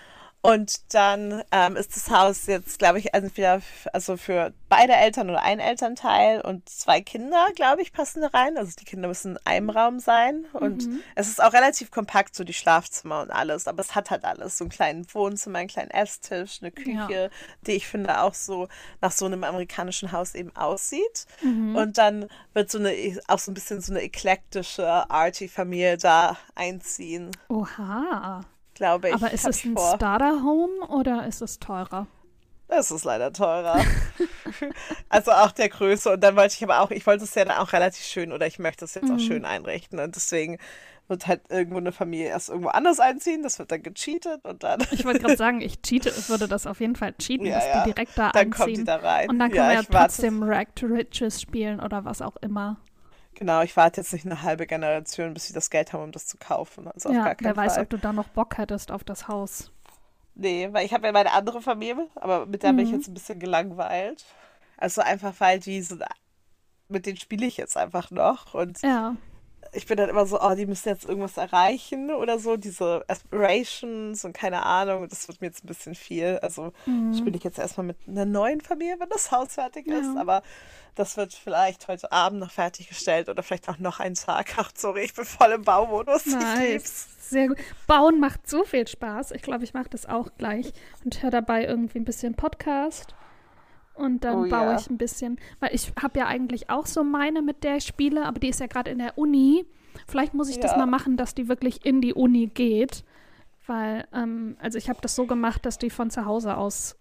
[0.44, 5.30] Und dann ähm, ist das Haus jetzt, glaube ich, entweder f- also für beide Eltern
[5.30, 8.58] oder ein Elternteil und zwei Kinder, glaube ich, passen da rein.
[8.58, 10.44] Also die Kinder müssen in einem Raum sein.
[10.52, 13.68] Und es ist auch relativ kompakt, so die Schlafzimmer und alles.
[13.68, 14.58] Aber es hat halt alles.
[14.58, 17.30] So einen kleinen Wohnzimmer, einen kleinen Esstisch, eine Küche,
[17.64, 18.66] die ich finde auch so
[19.00, 21.26] nach so einem amerikanischen Haus eben aussieht.
[21.76, 22.92] Und dann wird so eine,
[23.28, 28.40] auch so ein bisschen so eine eklektische, arty Familie da einziehen, Oha.
[28.82, 29.14] Glaube ich.
[29.14, 29.94] Aber ist es ein vor.
[29.96, 32.06] Starter-Home oder ist es teurer?
[32.68, 33.78] Es ist leider teurer.
[35.08, 36.10] also auch der Größe.
[36.12, 38.46] Und dann wollte ich aber auch, ich wollte es ja dann auch relativ schön oder
[38.46, 39.14] ich möchte es jetzt Mhm.
[39.16, 39.98] auch schön einrichten.
[40.00, 40.58] Und deswegen
[41.08, 43.42] wird halt irgendwo eine Familie erst irgendwo anders einziehen.
[43.42, 46.80] Das wird dann gecheatet und dann, Ich wollte gerade sagen, ich cheate, würde das auf
[46.80, 47.84] jeden Fall cheaten, Ja, dass ja.
[47.84, 48.64] die direkt da dann einziehen.
[48.64, 49.28] kommt die da rein.
[49.30, 52.78] Und dann können ja, wir ja trotzdem Rag to Riches spielen oder was auch immer.
[53.42, 56.28] Genau, ich warte jetzt nicht eine halbe Generation, bis sie das Geld haben, um das
[56.28, 56.86] zu kaufen.
[56.86, 57.82] Also auf ja, gar keinen wer weiß, Fall.
[57.82, 59.72] ob du da noch Bock hättest auf das Haus.
[60.36, 62.98] Nee, weil ich habe ja meine andere Familie, aber mit der bin ich Mhm.
[62.98, 64.24] jetzt ein bisschen gelangweilt.
[64.76, 65.96] Also einfach, weil die so,
[66.88, 68.54] mit denen spiele ich jetzt einfach noch.
[68.54, 69.16] Und Ja,
[69.74, 74.24] ich bin dann immer so, oh, die müssen jetzt irgendwas erreichen oder so, diese Aspirations
[74.24, 75.08] und keine Ahnung.
[75.08, 76.38] Das wird mir jetzt ein bisschen viel.
[76.42, 76.72] Also
[77.16, 80.08] spiele ich jetzt erstmal mit einer neuen Familie, wenn das Haus fertig ist.
[80.08, 80.16] Mhm.
[80.16, 80.20] Ja.
[80.20, 80.42] Aber
[80.94, 84.54] das wird vielleicht heute Abend noch fertiggestellt oder vielleicht auch noch einen Tag.
[84.58, 86.26] Ach, sorry, ich bin voll im Baumodus.
[86.26, 86.42] Ich lieb's.
[86.42, 87.06] nice.
[87.30, 87.56] Sehr gut.
[87.86, 89.30] Bauen macht so viel Spaß.
[89.30, 93.14] Ich glaube, ich mache das auch gleich und höre dabei irgendwie ein bisschen Podcast.
[93.94, 94.76] Und dann Oh baue ja.
[94.78, 98.24] ich ein bisschen, weil ich habe ja eigentlich auch so meine, mit der ich spiele,
[98.24, 99.66] aber die ist ja gerade in der Uni.
[100.08, 100.78] Vielleicht muss ich das Ja.
[100.78, 103.04] mal machen, dass die wirklich in die Uni geht.
[103.66, 106.96] Weil, ähm, also ich habe das so gemacht, dass die von zu Hause aus,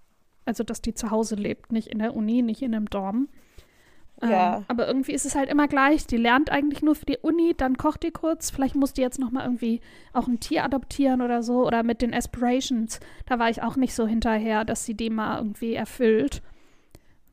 [0.45, 3.29] also dass die zu Hause lebt, nicht in der Uni, nicht in einem Dorm.
[4.21, 4.57] Ja.
[4.57, 6.05] Ähm, aber irgendwie ist es halt immer gleich.
[6.05, 8.51] Die lernt eigentlich nur für die Uni, dann kocht die kurz.
[8.51, 9.81] Vielleicht muss die jetzt noch mal irgendwie
[10.13, 11.65] auch ein Tier adoptieren oder so.
[11.65, 12.99] Oder mit den Aspirations.
[13.25, 16.43] Da war ich auch nicht so hinterher, dass sie die mal irgendwie erfüllt.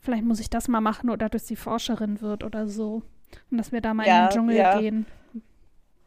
[0.08, 3.02] Vielleicht muss ich das mal machen oder dass sie Forscherin wird oder so.
[3.50, 4.80] Und dass wir da mal in Ja, den Dschungel ja.
[4.80, 5.04] gehen.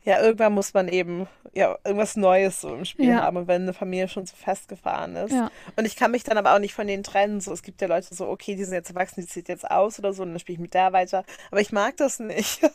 [0.04, 3.22] Ja, irgendwann muss man eben ja irgendwas Neues so im Spiel Ja.
[3.22, 5.34] haben, wenn eine Familie schon so festgefahren ist.
[5.34, 5.52] Ja.
[5.76, 7.42] Und ich kann mich dann aber auch nicht von denen trennen.
[7.42, 10.00] So, es gibt ja Leute so, okay, die sind jetzt erwachsen, die zieht jetzt aus
[10.00, 11.24] oder so, und dann spiele ich mit der weiter.
[11.52, 12.62] Aber ich mag das nicht.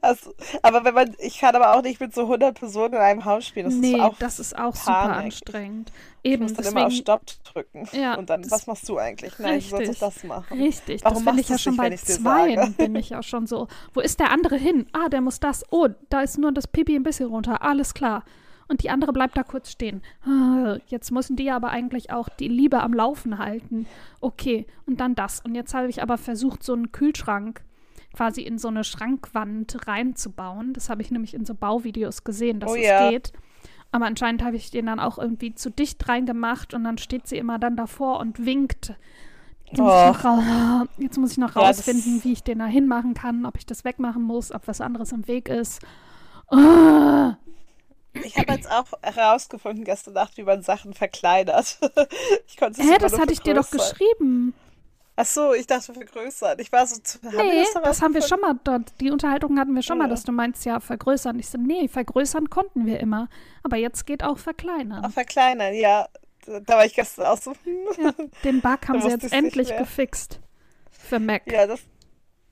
[0.00, 3.24] Also, aber wenn man, ich kann aber auch nicht mit so 100 Personen in einem
[3.26, 3.66] Haus spielen.
[3.66, 5.34] Das nee, ist auch das ist auch super Panik.
[6.18, 6.24] Anstrengend.
[6.24, 7.88] Ich Eben, muss dann deswegen, immer auf Stopp drücken.
[7.92, 9.38] Ja, und dann, was machst du eigentlich?
[9.38, 9.98] Nein, du sollst Richtig.
[10.00, 10.58] doch das machen.
[10.60, 12.74] Richtig, Warum das machst ich ja schon bei sage?
[12.76, 13.68] bin ich ja schon so.
[13.94, 14.86] Wo ist der andere hin?
[14.92, 15.64] Ah, der muss das.
[15.70, 17.62] Oh, da ist nur das Pipi ein bisschen runter.
[17.62, 18.24] Alles klar.
[18.70, 20.02] Und die andere bleibt da kurz stehen.
[20.26, 23.86] Ah, Jetzt müssen die aber eigentlich auch die Liebe am Laufen halten.
[24.20, 25.40] Okay, und dann das.
[25.40, 27.62] Und jetzt habe ich aber versucht, so einen Kühlschrank
[28.14, 30.72] quasi in so eine Schrankwand reinzubauen.
[30.72, 33.10] Das habe ich nämlich in so Bauvideos gesehen, dass Oh es ja.
[33.10, 33.32] geht.
[33.90, 37.38] Aber anscheinend habe ich den dann auch irgendwie zu dicht reingemacht und dann steht sie
[37.38, 38.94] immer dann davor und winkt.
[39.64, 40.16] Jetzt muss, ich,
[40.98, 43.84] jetzt muss ich noch Ja, rausfinden, wie ich den da hinmachen kann, ob ich das
[43.84, 45.80] wegmachen muss, ob was anderes im Weg ist.
[48.24, 51.78] Ich habe jetzt auch herausgefunden gestern Nacht, wie man Sachen verkleinert.
[52.48, 54.54] Ich konnte es hä, das hatte ich dir doch geschrieben.
[55.20, 56.60] Ach so, ich dachte vergrößern.
[56.60, 58.92] Ich war so, zu- haben wir Nee, das, das haben wir schon mal dort.
[59.00, 60.10] Die Unterhaltung hatten wir schon mal, Ja.
[60.10, 61.36] dass du meinst, ja, vergrößern.
[61.40, 63.28] Ich so, nee, vergrößern konnten wir immer.
[63.64, 65.02] Aber jetzt geht auch verkleinern.
[65.04, 66.06] Ach, verkleinern, ja.
[66.46, 67.78] Da war ich gestern auch so, hm.
[68.04, 68.12] Ja,
[68.44, 70.38] den Bug haben sie jetzt endlich gefixt.
[70.92, 71.50] Für Mac.
[71.50, 71.80] Ja, das,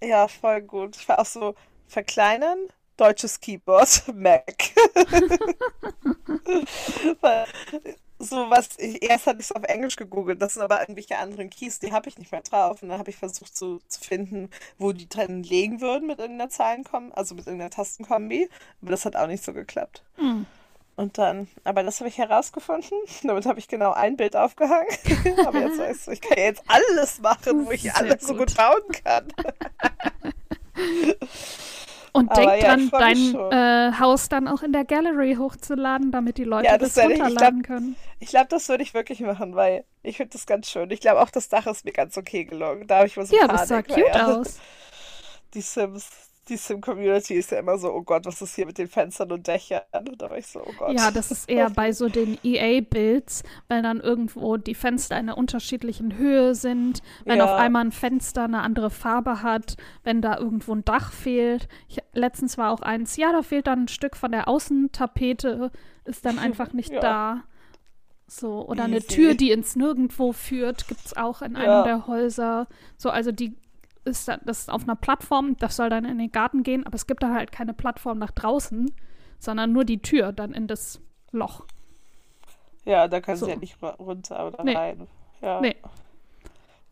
[0.02, 0.96] ja, voll gut.
[0.96, 1.54] Ich war auch so,
[1.86, 2.58] verkleinern,
[2.96, 4.56] deutsches Keyboard, Mac.
[8.18, 11.50] So was, ich, erst hatte ich es auf Englisch gegoogelt, das sind aber irgendwelche anderen
[11.50, 12.82] Keys, die habe ich nicht mehr drauf.
[12.82, 16.50] Und dann habe ich versucht zu, zu finden, wo die drin legen würden mit irgendeiner
[16.50, 18.48] Zahlenkombi, also mit irgendeiner Tastenkombi.
[18.80, 20.02] Aber das hat auch nicht so geklappt.
[20.16, 20.46] Hm.
[20.96, 22.98] Und dann, aber das habe ich herausgefunden.
[23.22, 24.88] Damit habe ich genau ein Bild aufgehangen.
[25.46, 28.48] aber jetzt weißt du, ich kann ja jetzt alles machen, wo ich alles so gut.
[28.48, 29.28] gut bauen kann.
[32.16, 36.38] Und Aber denk ja, dran, dein äh, Haus dann auch in der Gallery hochzuladen, damit
[36.38, 37.96] die Leute Ja, das, das werde ich- ich runterladen glaub- können.
[38.18, 40.90] Ich glaube, das würde ich wirklich machen, weil ich finde das ganz schön.
[40.90, 42.86] Ich glaube auch, das Dach ist mir ganz okay gelungen.
[42.86, 44.58] Da habe ich mal so Ja, das sah Panik, cute aus.
[45.54, 46.08] Die Sims,
[46.48, 49.46] die Sim-Community ist ja immer so, oh Gott, was ist hier mit den Fenstern und
[49.46, 49.82] Dächern?
[50.08, 50.92] Und da war ich so, oh Gott.
[50.96, 55.38] Ja, das ist eher bei so den EA-Builds, weil dann irgendwo die Fenster in einer
[55.38, 57.44] unterschiedlichen Höhe sind, wenn Ja.
[57.46, 61.68] auf einmal ein Fenster eine andere Farbe hat, wenn da irgendwo ein Dach fehlt.
[61.88, 65.70] Ich, letztens war auch eins, ja, da fehlt dann ein Stück von der Außentapete,
[66.04, 67.00] ist dann einfach nicht Ja.
[67.00, 67.42] da.
[68.28, 69.06] So, oder eine Easy.
[69.06, 71.82] Tür, die ins Nirgendwo führt, gibt es auch in einem Ja.
[71.84, 72.66] der Häuser.
[72.96, 73.54] So, also die
[74.06, 76.94] ist da, das ist auf einer Plattform, das soll dann in den Garten gehen, aber
[76.94, 78.90] es gibt da halt keine Plattform nach draußen,
[79.38, 81.00] sondern nur die Tür dann in das
[81.32, 81.64] Loch.
[82.84, 83.46] Ja, da können So.
[83.46, 84.74] sie ja nicht ru- runter oder Nee.
[84.76, 85.06] rein.
[85.42, 85.60] Ja.
[85.60, 85.76] Nee.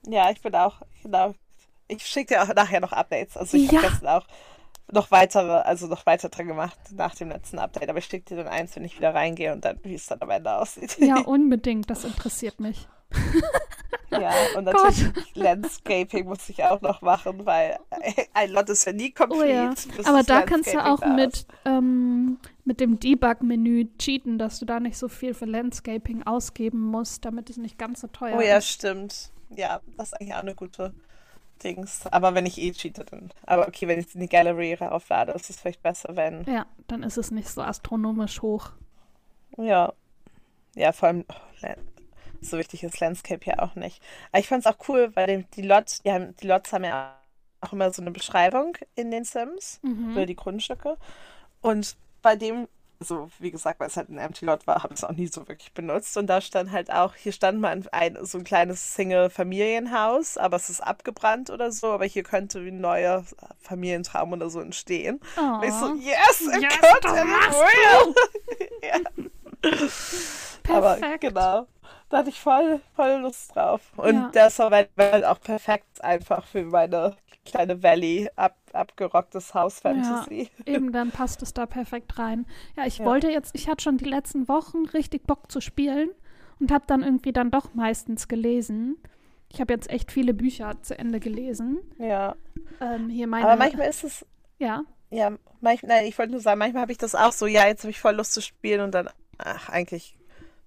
[0.07, 1.35] Ja, ich bin auch, genau.
[1.89, 3.37] Ich schicke dir auch nachher noch Updates.
[3.37, 3.79] Also ich Ja.
[3.81, 4.27] habe gestern auch
[4.93, 7.89] noch weitere, also noch weiter dran gemacht nach dem letzten Update.
[7.89, 10.21] Aber ich schicke dir dann eins, wenn ich wieder reingehe und dann, wie es dann
[10.21, 10.99] am Ende aussieht.
[10.99, 12.87] Ja, unbedingt, das interessiert mich.
[14.11, 14.75] Ja, und Gott.
[14.85, 17.79] natürlich Landscaping muss ich auch noch machen, weil
[18.33, 19.49] ein Lot ist ja nie Oh complete.
[19.49, 19.75] ja,
[20.05, 21.09] aber da kannst du auch ist.
[21.17, 26.81] mit, ähm, mit dem Debug-Menü cheaten, dass du da nicht so viel für Landscaping ausgeben
[26.81, 28.69] musst, damit es nicht ganz so teuer Oh ja, ist.
[28.69, 29.31] stimmt.
[29.57, 30.95] Ja, das ist eigentlich auch eine gute
[31.63, 32.07] Dings.
[32.11, 33.31] Aber wenn ich eh cheate, dann.
[33.47, 36.45] Aber okay, wenn ich es in die Gallery rauflade, ist es vielleicht besser, wenn.
[36.45, 38.71] Ja, dann ist es nicht so astronomisch hoch.
[39.57, 39.93] Ja.
[40.77, 41.25] Ja, vor allem.
[41.29, 41.67] oh,
[42.45, 44.03] so wichtig ist Landscape ja auch nicht.
[44.33, 47.17] Aber ich fand es auch cool, weil die, Lots, die, haben, die Lots haben ja
[47.61, 49.81] auch immer so eine Beschreibung in den Sims.
[49.83, 50.13] Mhm.
[50.17, 50.97] oder die Grundstücke.
[51.61, 52.69] Und bei dem,
[53.01, 55.27] so wie gesagt, weil es halt ein Empty Lot war, habe ich es auch nie
[55.27, 56.17] so wirklich benutzt.
[56.17, 60.57] Und da stand halt auch, hier stand mal ein, ein so ein kleines Single-Familienhaus, aber
[60.57, 63.25] es ist abgebrannt oder so, aber hier könnte ein neuer
[63.61, 65.21] Familientraum oder so entstehen.
[65.37, 65.41] Oh.
[65.41, 68.15] Und ich so, yes, it Yes, could and it will.
[68.83, 69.01] ja,
[70.77, 71.21] aber Perfekt.
[71.23, 71.67] genau.
[72.15, 73.93] Da hatte ich voll, voll Lust drauf.
[73.97, 74.31] Und Ja.
[74.33, 80.49] das war halt auch perfekt einfach für meine kleine Valley ab, abgerocktes Haus Fantasy.
[80.65, 82.47] Eben, dann passt es da perfekt rein.
[82.77, 83.05] Ja, ich Ja.
[83.05, 86.09] wollte jetzt, ich hatte schon die letzten Wochen richtig Bock zu spielen
[86.61, 88.97] und habe dann irgendwie dann doch meistens gelesen.
[89.49, 91.81] Ich habe jetzt echt viele Bücher zu Ende gelesen.
[91.99, 92.37] Ja.
[92.81, 94.25] Ähm, hier meine, Aber manchmal ist es,
[94.61, 97.67] ja, ja, manchmal, nein, ich wollte nur sagen, manchmal habe ich das auch so, ja,
[97.67, 100.17] jetzt habe ich voll Lust zu spielen und dann, ach, eigentlich,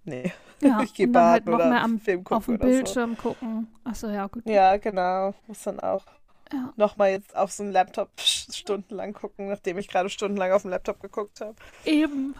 [0.07, 0.31] nee.
[0.61, 2.69] ja, ich gehe halt baden noch oder mehr am, Film auf dem oder so.
[2.73, 3.67] Bildschirm gucken.
[3.83, 4.43] Achso, ja, gut.
[4.47, 5.33] Ja, genau.
[5.47, 6.05] Muss dann auch
[6.51, 6.73] Ja.
[6.77, 10.99] nochmal jetzt auf so einen Laptop stundenlang gucken, nachdem ich gerade stundenlang auf dem Laptop
[11.01, 11.55] geguckt habe.
[11.85, 12.35] Eben,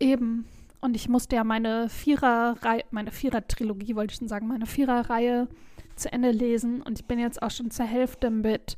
[0.00, 0.46] eben.
[0.80, 5.48] Und ich musste ja meine Vierer-Reihe, meine Vierer-Trilogie, wollte ich schon sagen, meine Vierer-Reihe
[5.96, 6.82] zu Ende lesen.
[6.82, 8.76] Und ich bin jetzt auch schon zur Hälfte mit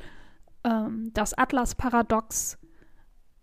[0.64, 2.56] ähm, das Atlas-Paradox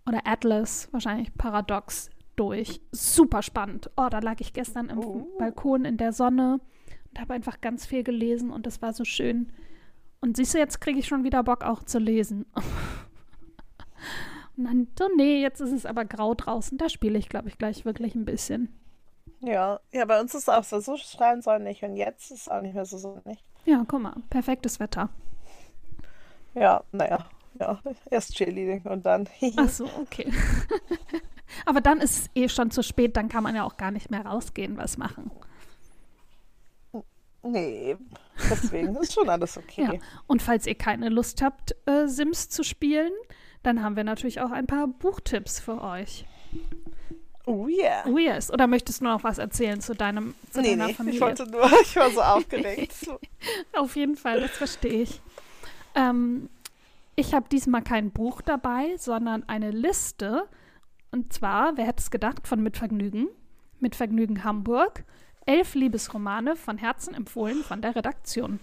[0.07, 2.81] oder Atlas, wahrscheinlich Paradox, durch.
[2.91, 3.89] Super spannend.
[3.97, 5.27] Oh, da lag ich gestern im Oh.
[5.37, 6.59] Balkon in der Sonne
[7.11, 9.51] und habe einfach ganz viel gelesen und das war so schön.
[10.21, 12.45] Und siehst du, jetzt kriege ich schon wieder Bock auch zu lesen.
[14.57, 16.77] Nein, so, nee, jetzt ist es aber grau draußen.
[16.77, 18.73] Da spiele ich, glaube ich, gleich wirklich ein bisschen.
[19.41, 22.49] Ja, ja, bei uns ist es auch so, so strahlen sonnig und jetzt ist es
[22.49, 23.43] auch nicht mehr so sonnig.
[23.65, 25.09] Ja, guck mal, perfektes Wetter.
[26.53, 27.25] Ja, naja,
[27.59, 27.79] ja,
[28.09, 29.27] erst Cheerleading und dann.
[29.57, 30.31] Ach so, okay.
[31.65, 34.11] aber dann ist es eh schon zu spät, dann kann man ja auch gar nicht
[34.11, 35.31] mehr rausgehen, was machen.
[37.43, 37.95] Nee,
[38.49, 39.83] deswegen ist schon alles okay.
[39.83, 39.99] Ja.
[40.25, 43.11] Und falls ihr keine Lust habt, äh, Sims zu spielen,
[43.61, 46.25] dann haben wir natürlich auch ein paar Buchtipps für euch.
[47.45, 48.03] Oh yeah.
[48.07, 48.51] Oh yes.
[48.51, 51.17] Oder möchtest du noch was erzählen zu deinem zu nee, deiner nee, Familie?
[51.17, 52.95] ich wollte nur, ich war so aufgeregt.
[53.73, 55.21] Auf jeden Fall, das verstehe ich.
[55.93, 56.49] Ähm,
[57.15, 60.47] ich habe diesmal kein Buch dabei, sondern eine Liste.
[61.15, 63.29] Und zwar, wer hätte es gedacht, von Mitvergnügen.
[63.79, 65.05] Mitvergnügen Hamburg.
[65.45, 68.59] Elf Liebesromane von Herzen empfohlen von der Redaktion.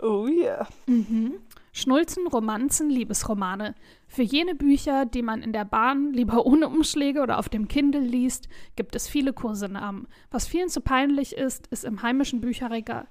[0.00, 0.66] Oh yeah.
[0.86, 1.34] Mhm.
[1.74, 3.74] Schnulzen, Romanzen, Liebesromane.
[4.08, 8.00] Für jene Bücher, die man in der Bahn lieber ohne Umschläge oder auf dem Kindle
[8.00, 10.08] liest, gibt es viele Kursenamen.
[10.30, 13.08] Was vielen zu peinlich ist, ist im heimischen Bücherregal.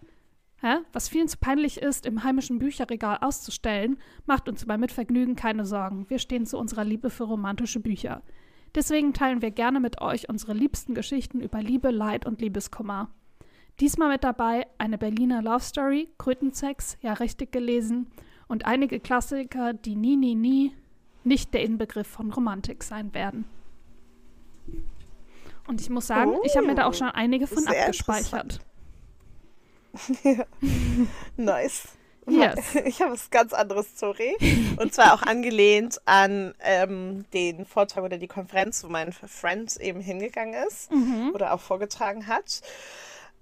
[0.61, 0.77] Hä?
[0.93, 3.97] Was vielen zu peinlich ist, im heimischen Bücherregal auszustellen,
[4.27, 6.07] macht uns bei Mitvergnügen keine Sorgen.
[6.07, 8.21] Wir stehen zu unserer Liebe für romantische Bücher.
[8.75, 13.09] Deswegen teilen wir gerne mit euch unsere liebsten Geschichten über Liebe, Leid und Liebeskummer.
[13.79, 18.11] Diesmal mit dabei eine Berliner Love Story, Krötensex, ja richtig gelesen,
[18.47, 20.75] und einige Klassiker, die nie, nie, nie
[21.23, 23.45] nicht der Inbegriff von Romantik sein werden.
[25.67, 28.59] Und ich muss sagen, oh, ich habe mir da auch schon einige von abgespeichert.
[31.37, 31.83] nice.
[32.27, 32.59] Yes.
[32.85, 34.37] Ich habe was ganz anderes, sorry.
[34.77, 39.99] Und zwar auch angelehnt an ähm, den Vortrag oder die Konferenz, wo mein Friend eben
[40.01, 41.31] hingegangen ist Mhm.
[41.33, 42.61] oder auch vorgetragen hat.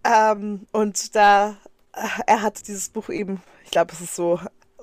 [0.06, 1.58] Ähm, und da,
[1.94, 4.40] äh, er hat dieses Buch eben, ich glaube, es ist so,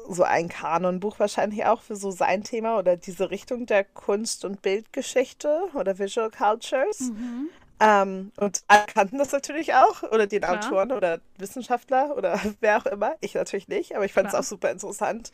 [0.09, 4.61] so ein Kanonbuch wahrscheinlich auch für so sein Thema oder diese Richtung der Kunst- und
[4.62, 7.01] Bildgeschichte oder Visual Cultures.
[7.01, 7.49] Mhm.
[7.79, 10.57] Ähm, und alle kannten das natürlich auch, oder den Klar.
[10.57, 13.16] Autoren oder Wissenschaftler oder wer auch immer.
[13.20, 15.31] Ich natürlich nicht, aber ich fand es auch super interessant,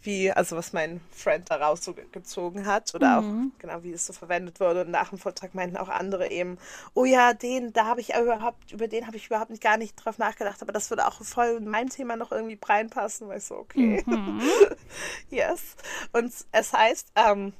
[0.00, 3.52] wie, also was mein Friend daraus so ge- gezogen hat oder Mhm.
[3.56, 4.82] auch genau, wie es so verwendet wurde.
[4.82, 6.58] Und nach dem Vortrag meinten auch andere eben,
[6.94, 9.96] oh ja, den, da habe ich überhaupt, über den habe ich überhaupt nicht, gar nicht
[9.96, 13.44] drauf nachgedacht, aber das würde auch voll in mein Thema noch irgendwie reinpassen, weil ich
[13.44, 14.02] so, okay.
[14.06, 14.40] Mhm.
[15.30, 15.76] Yes.
[16.12, 17.52] Und es heißt ähm,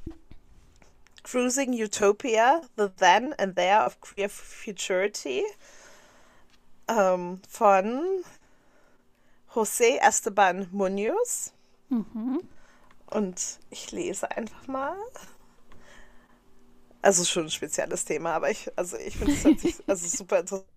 [1.30, 5.44] Cruising Utopia, The Then and There of Queer Futurity
[6.88, 8.24] ähm, von
[9.54, 11.52] José Esteban Munoz.
[11.90, 12.40] Mhm.
[13.10, 14.96] Und ich lese einfach mal.
[17.02, 20.68] Also schon ein spezielles Thema, aber ich, also ich finde es also super interessant.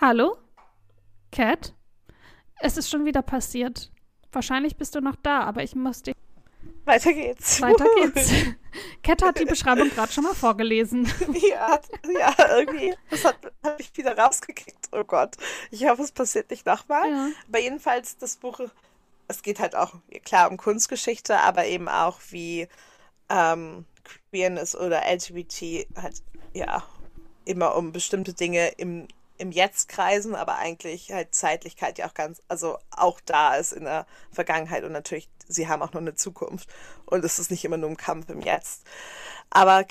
[0.00, 0.36] Hallo?
[1.30, 1.74] Cat?
[2.58, 3.92] Es ist schon wieder passiert.
[4.32, 6.17] Wahrscheinlich bist du noch da, aber ich muss dich.
[6.88, 7.60] Weiter geht's.
[7.60, 8.32] Weiter geht's.
[9.02, 11.06] Cat hat die Beschreibung gerade schon mal vorgelesen.
[11.50, 12.94] Ja, ja, irgendwie.
[13.10, 14.88] Das hat, hat mich wieder rausgekickt.
[14.92, 15.36] Oh Gott.
[15.70, 17.10] Ich hoffe, es passiert nicht nochmal.
[17.10, 17.28] Ja.
[17.48, 18.60] Aber jedenfalls, das Buch,
[19.28, 22.68] es geht halt auch, klar, um Kunstgeschichte, aber eben auch wie
[23.28, 23.84] ähm,
[24.30, 26.22] Queerness oder LGBT halt,
[26.54, 26.82] ja,
[27.44, 29.08] immer um bestimmte Dinge im,
[29.38, 33.84] im Jetzt kreisen, aber eigentlich halt Zeitlichkeit ja auch ganz, also auch da ist in
[33.84, 36.68] der Vergangenheit und natürlich, sie haben auch noch eine Zukunft
[37.06, 38.82] und es ist nicht immer nur ein Kampf im Jetzt.
[39.50, 39.84] Aber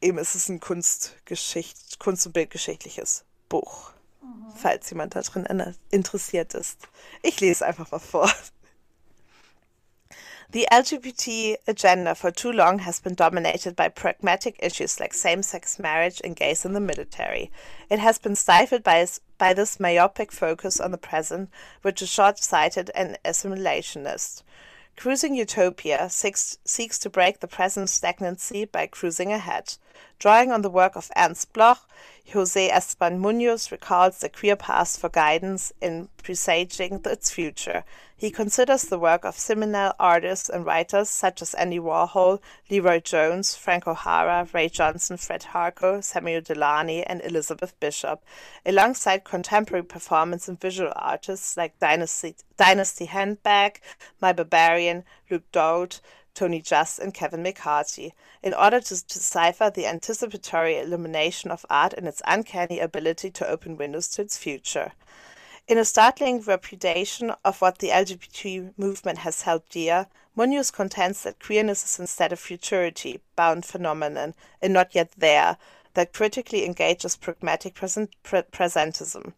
[0.00, 3.92] eben es ist ein Kunstgeschicht, Kunst- und Bildgeschichtliches Buch,
[4.56, 6.88] falls jemand da drin inter- interessiert ist.
[7.22, 8.30] Ich lese einfach mal vor.
[10.54, 15.80] The LGBT agenda for too long has been dominated by pragmatic issues like same sex
[15.80, 17.50] marriage and gays in the military.
[17.90, 19.04] It has been stifled by,
[19.36, 21.50] by this myopic focus on the present,
[21.82, 24.44] which is short sighted and assimilationist.
[24.96, 29.74] Cruising Utopia seeks, seeks to break the present stagnancy by cruising ahead.
[30.20, 31.80] Drawing on the work of Ernst Bloch,
[32.32, 37.84] Jose Esteban Munoz recalls the queer past for guidance in presaging its future.
[38.16, 42.40] He considers the work of seminal artists and writers such as Andy Warhol,
[42.70, 48.24] Leroy Jones, Frank O'Hara, Ray Johnson, Fred Harko, Samuel Delany, and Elizabeth Bishop,
[48.64, 53.80] alongside contemporary performance and visual artists like Dynasty, Dynasty Handbag,
[54.20, 56.00] My Barbarian, Luke Dode,
[56.34, 58.12] Tony Just, and Kevin McCarthy,
[58.42, 63.76] in order to decipher the anticipatory illumination of art and its uncanny ability to open
[63.76, 64.92] windows to its future.
[65.66, 71.38] In a startling repudiation of what the LGBT movement has held dear, Munoz contends that
[71.38, 75.56] queerness is instead a futurity bound phenomenon, and not yet there,
[75.94, 79.32] that critically engages pragmatic present, pre- presentism.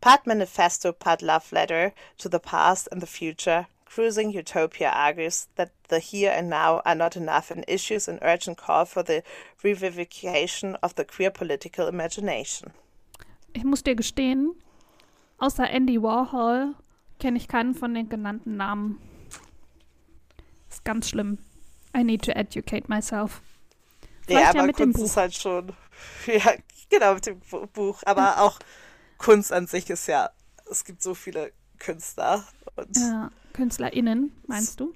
[0.00, 5.70] Part manifesto, part love letter to the past and the future, Cruising Utopia argues that
[5.88, 9.22] the here and now are not enough and issues an urgent call for the
[9.62, 12.72] revivification of the queer political imagination.
[13.52, 14.54] Ich muss dir gestehen,
[15.38, 16.74] außer Andy Warhol
[17.20, 19.00] kenne ich keinen von den genannten Namen.
[20.68, 21.38] Ist ganz schlimm.
[21.96, 23.40] I need to educate myself.
[24.02, 25.04] Ja, Vielleicht ja aber dem Kunst Buch.
[25.06, 25.72] ist halt schon,
[26.26, 26.52] ja,
[26.90, 28.02] genau, mit dem Bu- Buch.
[28.04, 28.58] Aber auch
[29.18, 30.30] Kunst an sich ist ja,
[30.70, 32.44] es gibt so viele Künstler
[32.76, 34.92] und Ja, KünstlerInnen, meinst du?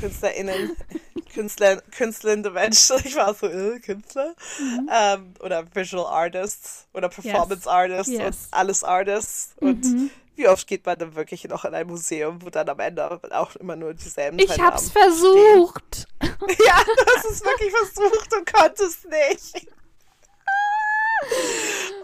[0.00, 0.76] KünstlerInnen,
[1.34, 2.96] Künstler, künstlernde Menschen.
[3.04, 4.34] Ich war so, äh, Künstler.
[4.58, 4.88] Mhm.
[4.92, 8.20] Ähm, oder Visual Artists oder Performance Artists Yes.
[8.20, 9.54] und alles Artists.
[9.60, 10.10] Und Mhm.
[10.36, 13.56] wie oft geht man dann wirklich noch in ein Museum, wo dann am Ende auch
[13.56, 16.06] immer nur dieselben Ich hab's Namen versucht.
[16.20, 19.66] Ja, du hast es wirklich versucht und konntest nicht.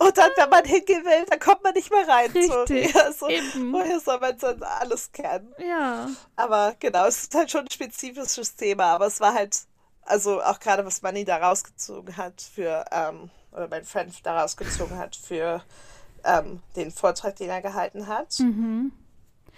[0.03, 2.31] Und dann, wenn man hingehen will, dann kommt man nicht mehr rein.
[2.31, 3.27] Richtig, So, ja, so,
[3.71, 5.55] woher soll man dann alles kennen?
[5.59, 6.09] Ja.
[6.37, 9.59] Aber genau, es ist halt schon ein spezifisches Thema, aber es war halt,
[10.03, 14.97] also auch gerade was Manny da rausgezogen hat für, ähm, oder mein Friend da rausgezogen
[14.97, 15.63] hat für
[16.25, 18.39] ähm, den Vortrag, den er gehalten hat.
[18.39, 18.93] Mhm.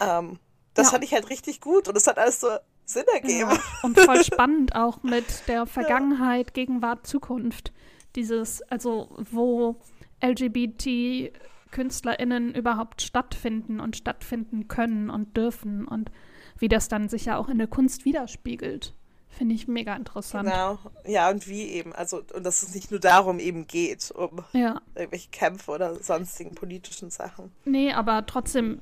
[0.01, 0.38] Ähm,
[0.74, 0.90] das Ja.
[0.93, 2.49] fand ich halt richtig gut und es hat alles so
[2.84, 3.51] Sinn ergeben.
[3.51, 7.72] Ja, und voll spannend auch mit der Vergangenheit, Gegenwart, Zukunft.
[8.16, 9.76] Dieses, also wo
[10.22, 16.10] LGBT-KünstlerInnen überhaupt stattfinden und stattfinden können und dürfen und
[16.58, 18.94] wie das dann sich ja auch in der Kunst widerspiegelt.
[19.28, 20.48] Finde ich mega interessant.
[20.48, 24.44] Genau, ja, und wie eben, also, und dass es nicht nur darum eben geht, um
[24.52, 27.50] Ja, irgendwelche Kämpfe oder sonstigen politischen Sachen.
[27.64, 28.80] nee, aber trotzdem,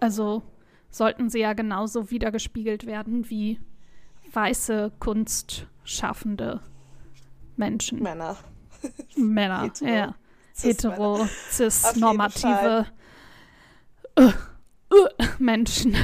[0.00, 0.42] also
[0.90, 3.60] sollten sie ja genauso wiedergespiegelt werden wie
[4.32, 6.60] weiße Kunstschaffende
[7.56, 8.02] Menschen.
[8.02, 8.36] Männer.
[9.16, 10.14] Männer, ja.
[10.62, 12.86] Hetero, cis, normative
[14.16, 15.96] äh, äh, Menschen.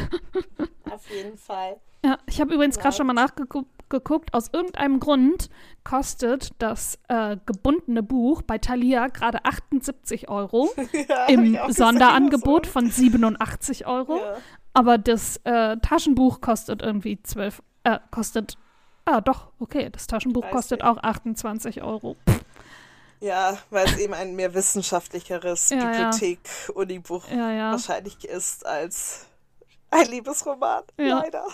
[0.90, 1.80] Auf jeden Fall.
[2.05, 3.68] Ja, ich habe übrigens gerade schon mal nachgeguckt.
[4.32, 5.50] Aus irgendeinem Grund
[5.84, 10.70] kostet das äh, gebundene Buch bei Thalia gerade 78 Euro
[11.09, 12.72] Ja, im ich gesehen, Sonderangebot so.
[12.72, 14.16] von 87 Euro.
[14.16, 14.36] Ja.
[14.72, 18.57] Aber das äh, Taschenbuch kostet irgendwie 12, äh, kostet,
[19.05, 20.57] ah doch, okay, das Taschenbuch 30.
[20.57, 22.16] kostet auch 28 Euro.
[23.22, 25.76] Ja, weil es eben ein mehr wissenschaftlicheres Ja.
[25.86, 29.26] Bibliothek-Uni-Buch Ja, wahrscheinlich ist als
[29.90, 30.82] ein Liebesroman.
[30.96, 31.46] Leider.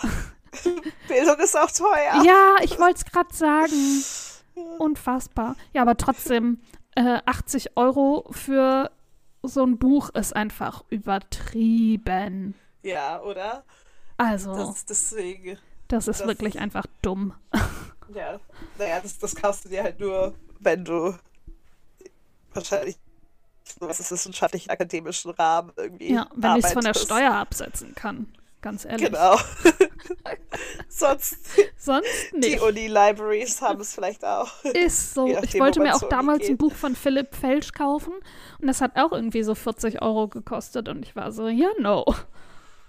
[1.07, 2.23] Bildung ist auch teuer.
[2.23, 4.03] Ja, ich wollte es gerade sagen.
[4.79, 5.55] Unfassbar.
[5.73, 6.59] Ja, aber trotzdem,
[6.95, 8.89] äh, 80 Euro für
[9.43, 12.55] so ein Buch ist einfach übertrieben.
[12.81, 13.63] Ja, oder?
[14.17, 15.51] Also, Das das, ist deswegen.
[15.91, 17.33] ist das- wirklich einfach dumm.
[18.13, 18.39] Ja.
[18.77, 21.13] Naja, das, das kaufst du dir halt nur, wenn du
[22.53, 22.97] wahrscheinlich
[23.79, 26.13] sowas ist wissenschaftlichen akademischen Rahmen irgendwie.
[26.13, 26.93] Ja, wenn ich es von der.
[26.93, 28.27] Steuer absetzen kann.
[28.61, 29.07] Ganz ehrlich.
[29.07, 29.37] Genau.
[30.89, 31.37] Sonst
[31.77, 32.61] Sonst die nicht.
[32.61, 34.51] Uni-Libraries haben es vielleicht auch.
[34.65, 35.27] Ist so.
[35.43, 36.57] Ich wollte wo mir auch damals ein geht.
[36.57, 38.13] Buch von Philipp Felsch kaufen
[38.59, 42.03] und das hat auch irgendwie so 40 Euro gekostet und ich war so, ja, no.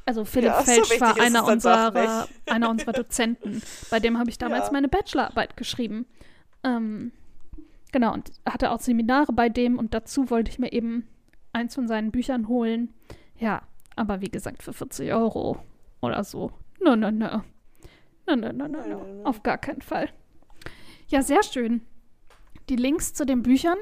[0.06, 3.62] Also Philipp Ja, so Felsch wichtig war einer unserer, einer unserer Dozenten.
[3.90, 4.72] Bei dem habe ich damals Ja.
[4.72, 6.06] meine Bachelorarbeit geschrieben.
[6.64, 7.12] Ähm,
[7.92, 11.06] genau, und hatte auch Seminare bei dem und dazu wollte ich mir eben
[11.52, 12.94] eins von seinen Büchern holen.
[13.38, 13.62] Ja,
[13.96, 15.58] aber wie gesagt, für 40 Euro
[16.00, 16.52] oder so.
[16.80, 17.42] No, no, no.
[18.26, 19.24] No, no, no, no, no.
[19.24, 20.10] Auf gar keinen Fall.
[21.08, 21.82] Ja, sehr schön.
[22.68, 23.78] Die Links zu den Büchern,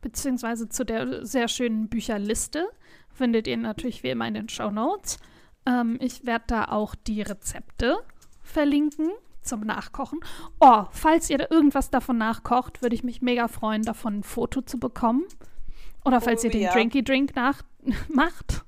[0.00, 2.68] beziehungsweise zu der sehr schönen Bücherliste,
[3.10, 5.18] findet ihr natürlich wie immer in den Show Notes.
[5.66, 7.98] Ähm, ich werde da auch die Rezepte
[8.42, 9.10] verlinken
[9.48, 10.20] zum Nachkochen.
[10.60, 14.60] Oh, falls ihr da irgendwas davon nachkocht, würde ich mich mega freuen, davon ein Foto
[14.62, 15.24] zu bekommen.
[16.04, 16.72] Oder falls Oh, ihr den ja.
[16.72, 17.62] Drinky Drink nach
[18.08, 18.64] macht,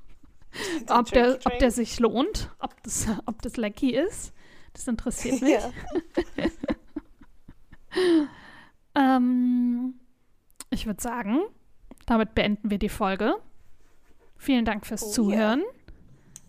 [0.89, 1.73] Den ob der, Drinky ob der Drink.
[1.73, 4.33] sich lohnt, ob das, ob das lecky ist.
[4.73, 5.59] Das interessiert mich.
[8.95, 9.95] Ähm,
[10.71, 11.41] ich würde sagen,
[12.07, 13.37] damit beenden wir die Folge.
[14.37, 15.63] Vielen Dank fürs Oh, Zuhören.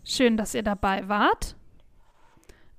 [0.04, 1.56] Schön, dass ihr dabei wart.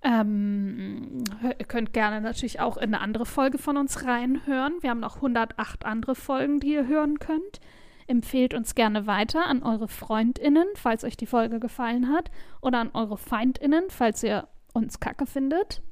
[0.04, 4.74] Ähm, ihr könnt gerne natürlich auch in eine andere Folge von uns reinhören.
[4.82, 7.62] Wir haben noch 108 andere Folgen, die ihr hören könnt.
[8.08, 12.32] Empfehlt uns gerne weiter an eure FreundInnen, falls euch die Folge gefallen hat,
[12.62, 15.82] oder an eure FeindInnen, falls ihr uns kacke findet.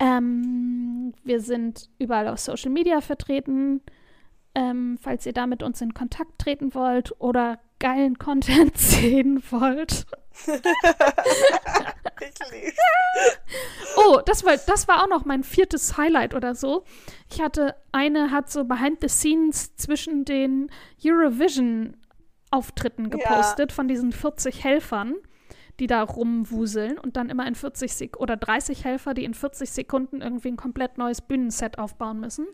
[0.00, 3.80] Ähm, wir sind überall auf Social Media vertreten.
[4.54, 10.06] Ähm, falls ihr da mit uns in Kontakt treten wollt oder geilen Content sehen wollt.
[14.28, 16.84] Das war, das war auch noch mein viertes Highlight oder so.
[17.32, 20.70] Ich hatte, eine hat so Behind the Scenes zwischen den
[21.02, 23.10] Eurovision-Auftritten Ja.
[23.10, 25.14] gepostet von diesen 40 Helfern,
[25.80, 29.70] die da rumwuseln und dann immer in 40 Sek oder 30 Helfer, die in 40
[29.70, 32.48] Sekunden irgendwie ein komplett neues Bühnenset aufbauen müssen.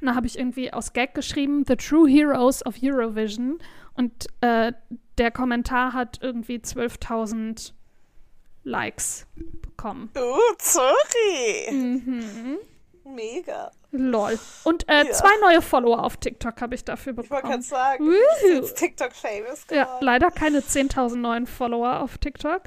[0.00, 3.58] Und da habe ich irgendwie aus Gag geschrieben, The True Heroes of Eurovision.
[3.92, 4.72] Und äh,
[5.18, 7.74] der Kommentar hat irgendwie 12.000
[8.68, 9.26] Likes
[9.62, 10.10] bekommen.
[10.16, 11.70] Oh, sorry.
[11.72, 12.58] Mhm.
[13.04, 13.70] Mega.
[13.90, 14.38] Lol.
[14.64, 15.12] Und äh, Ja.
[15.12, 17.62] zwei neue Follower auf TikTok habe ich dafür Ich wollte gerade bekommen.
[17.62, 18.10] sagen, Woohoo.
[18.10, 20.04] du bist jetzt TikTok-famous Ja, geworden.
[20.04, 22.64] leider keine 10.000 neuen Follower auf TikTok.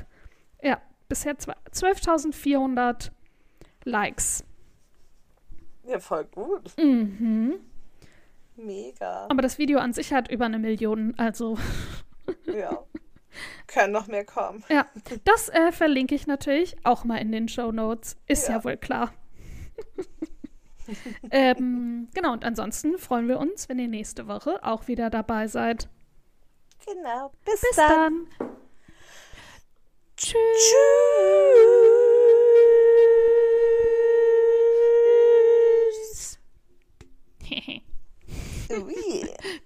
[0.63, 3.11] Ja, bisher zwei- 12.400
[3.83, 4.43] Likes.
[5.83, 6.71] Ja, voll gut.
[6.77, 7.59] Mhm.
[8.55, 9.27] Mega.
[9.29, 11.57] Aber das Video an sich hat über eine Million, also
[12.45, 12.83] Ja.
[13.67, 14.63] Können noch mehr kommen.
[14.69, 14.85] Ja,
[15.23, 18.17] das äh, verlinke ich natürlich auch mal in den Show Notes.
[18.27, 19.13] Ist ja, ja wohl klar.
[21.31, 25.89] ähm, genau, und ansonsten freuen wir uns, wenn ihr nächste Woche auch wieder dabei seid.
[26.85, 28.27] Genau, bis, bis dann.
[28.39, 28.49] dann.
[30.17, 30.35] Tschüss.
[35.99, 36.39] Tschüss.
[38.71, 39.61] Ui.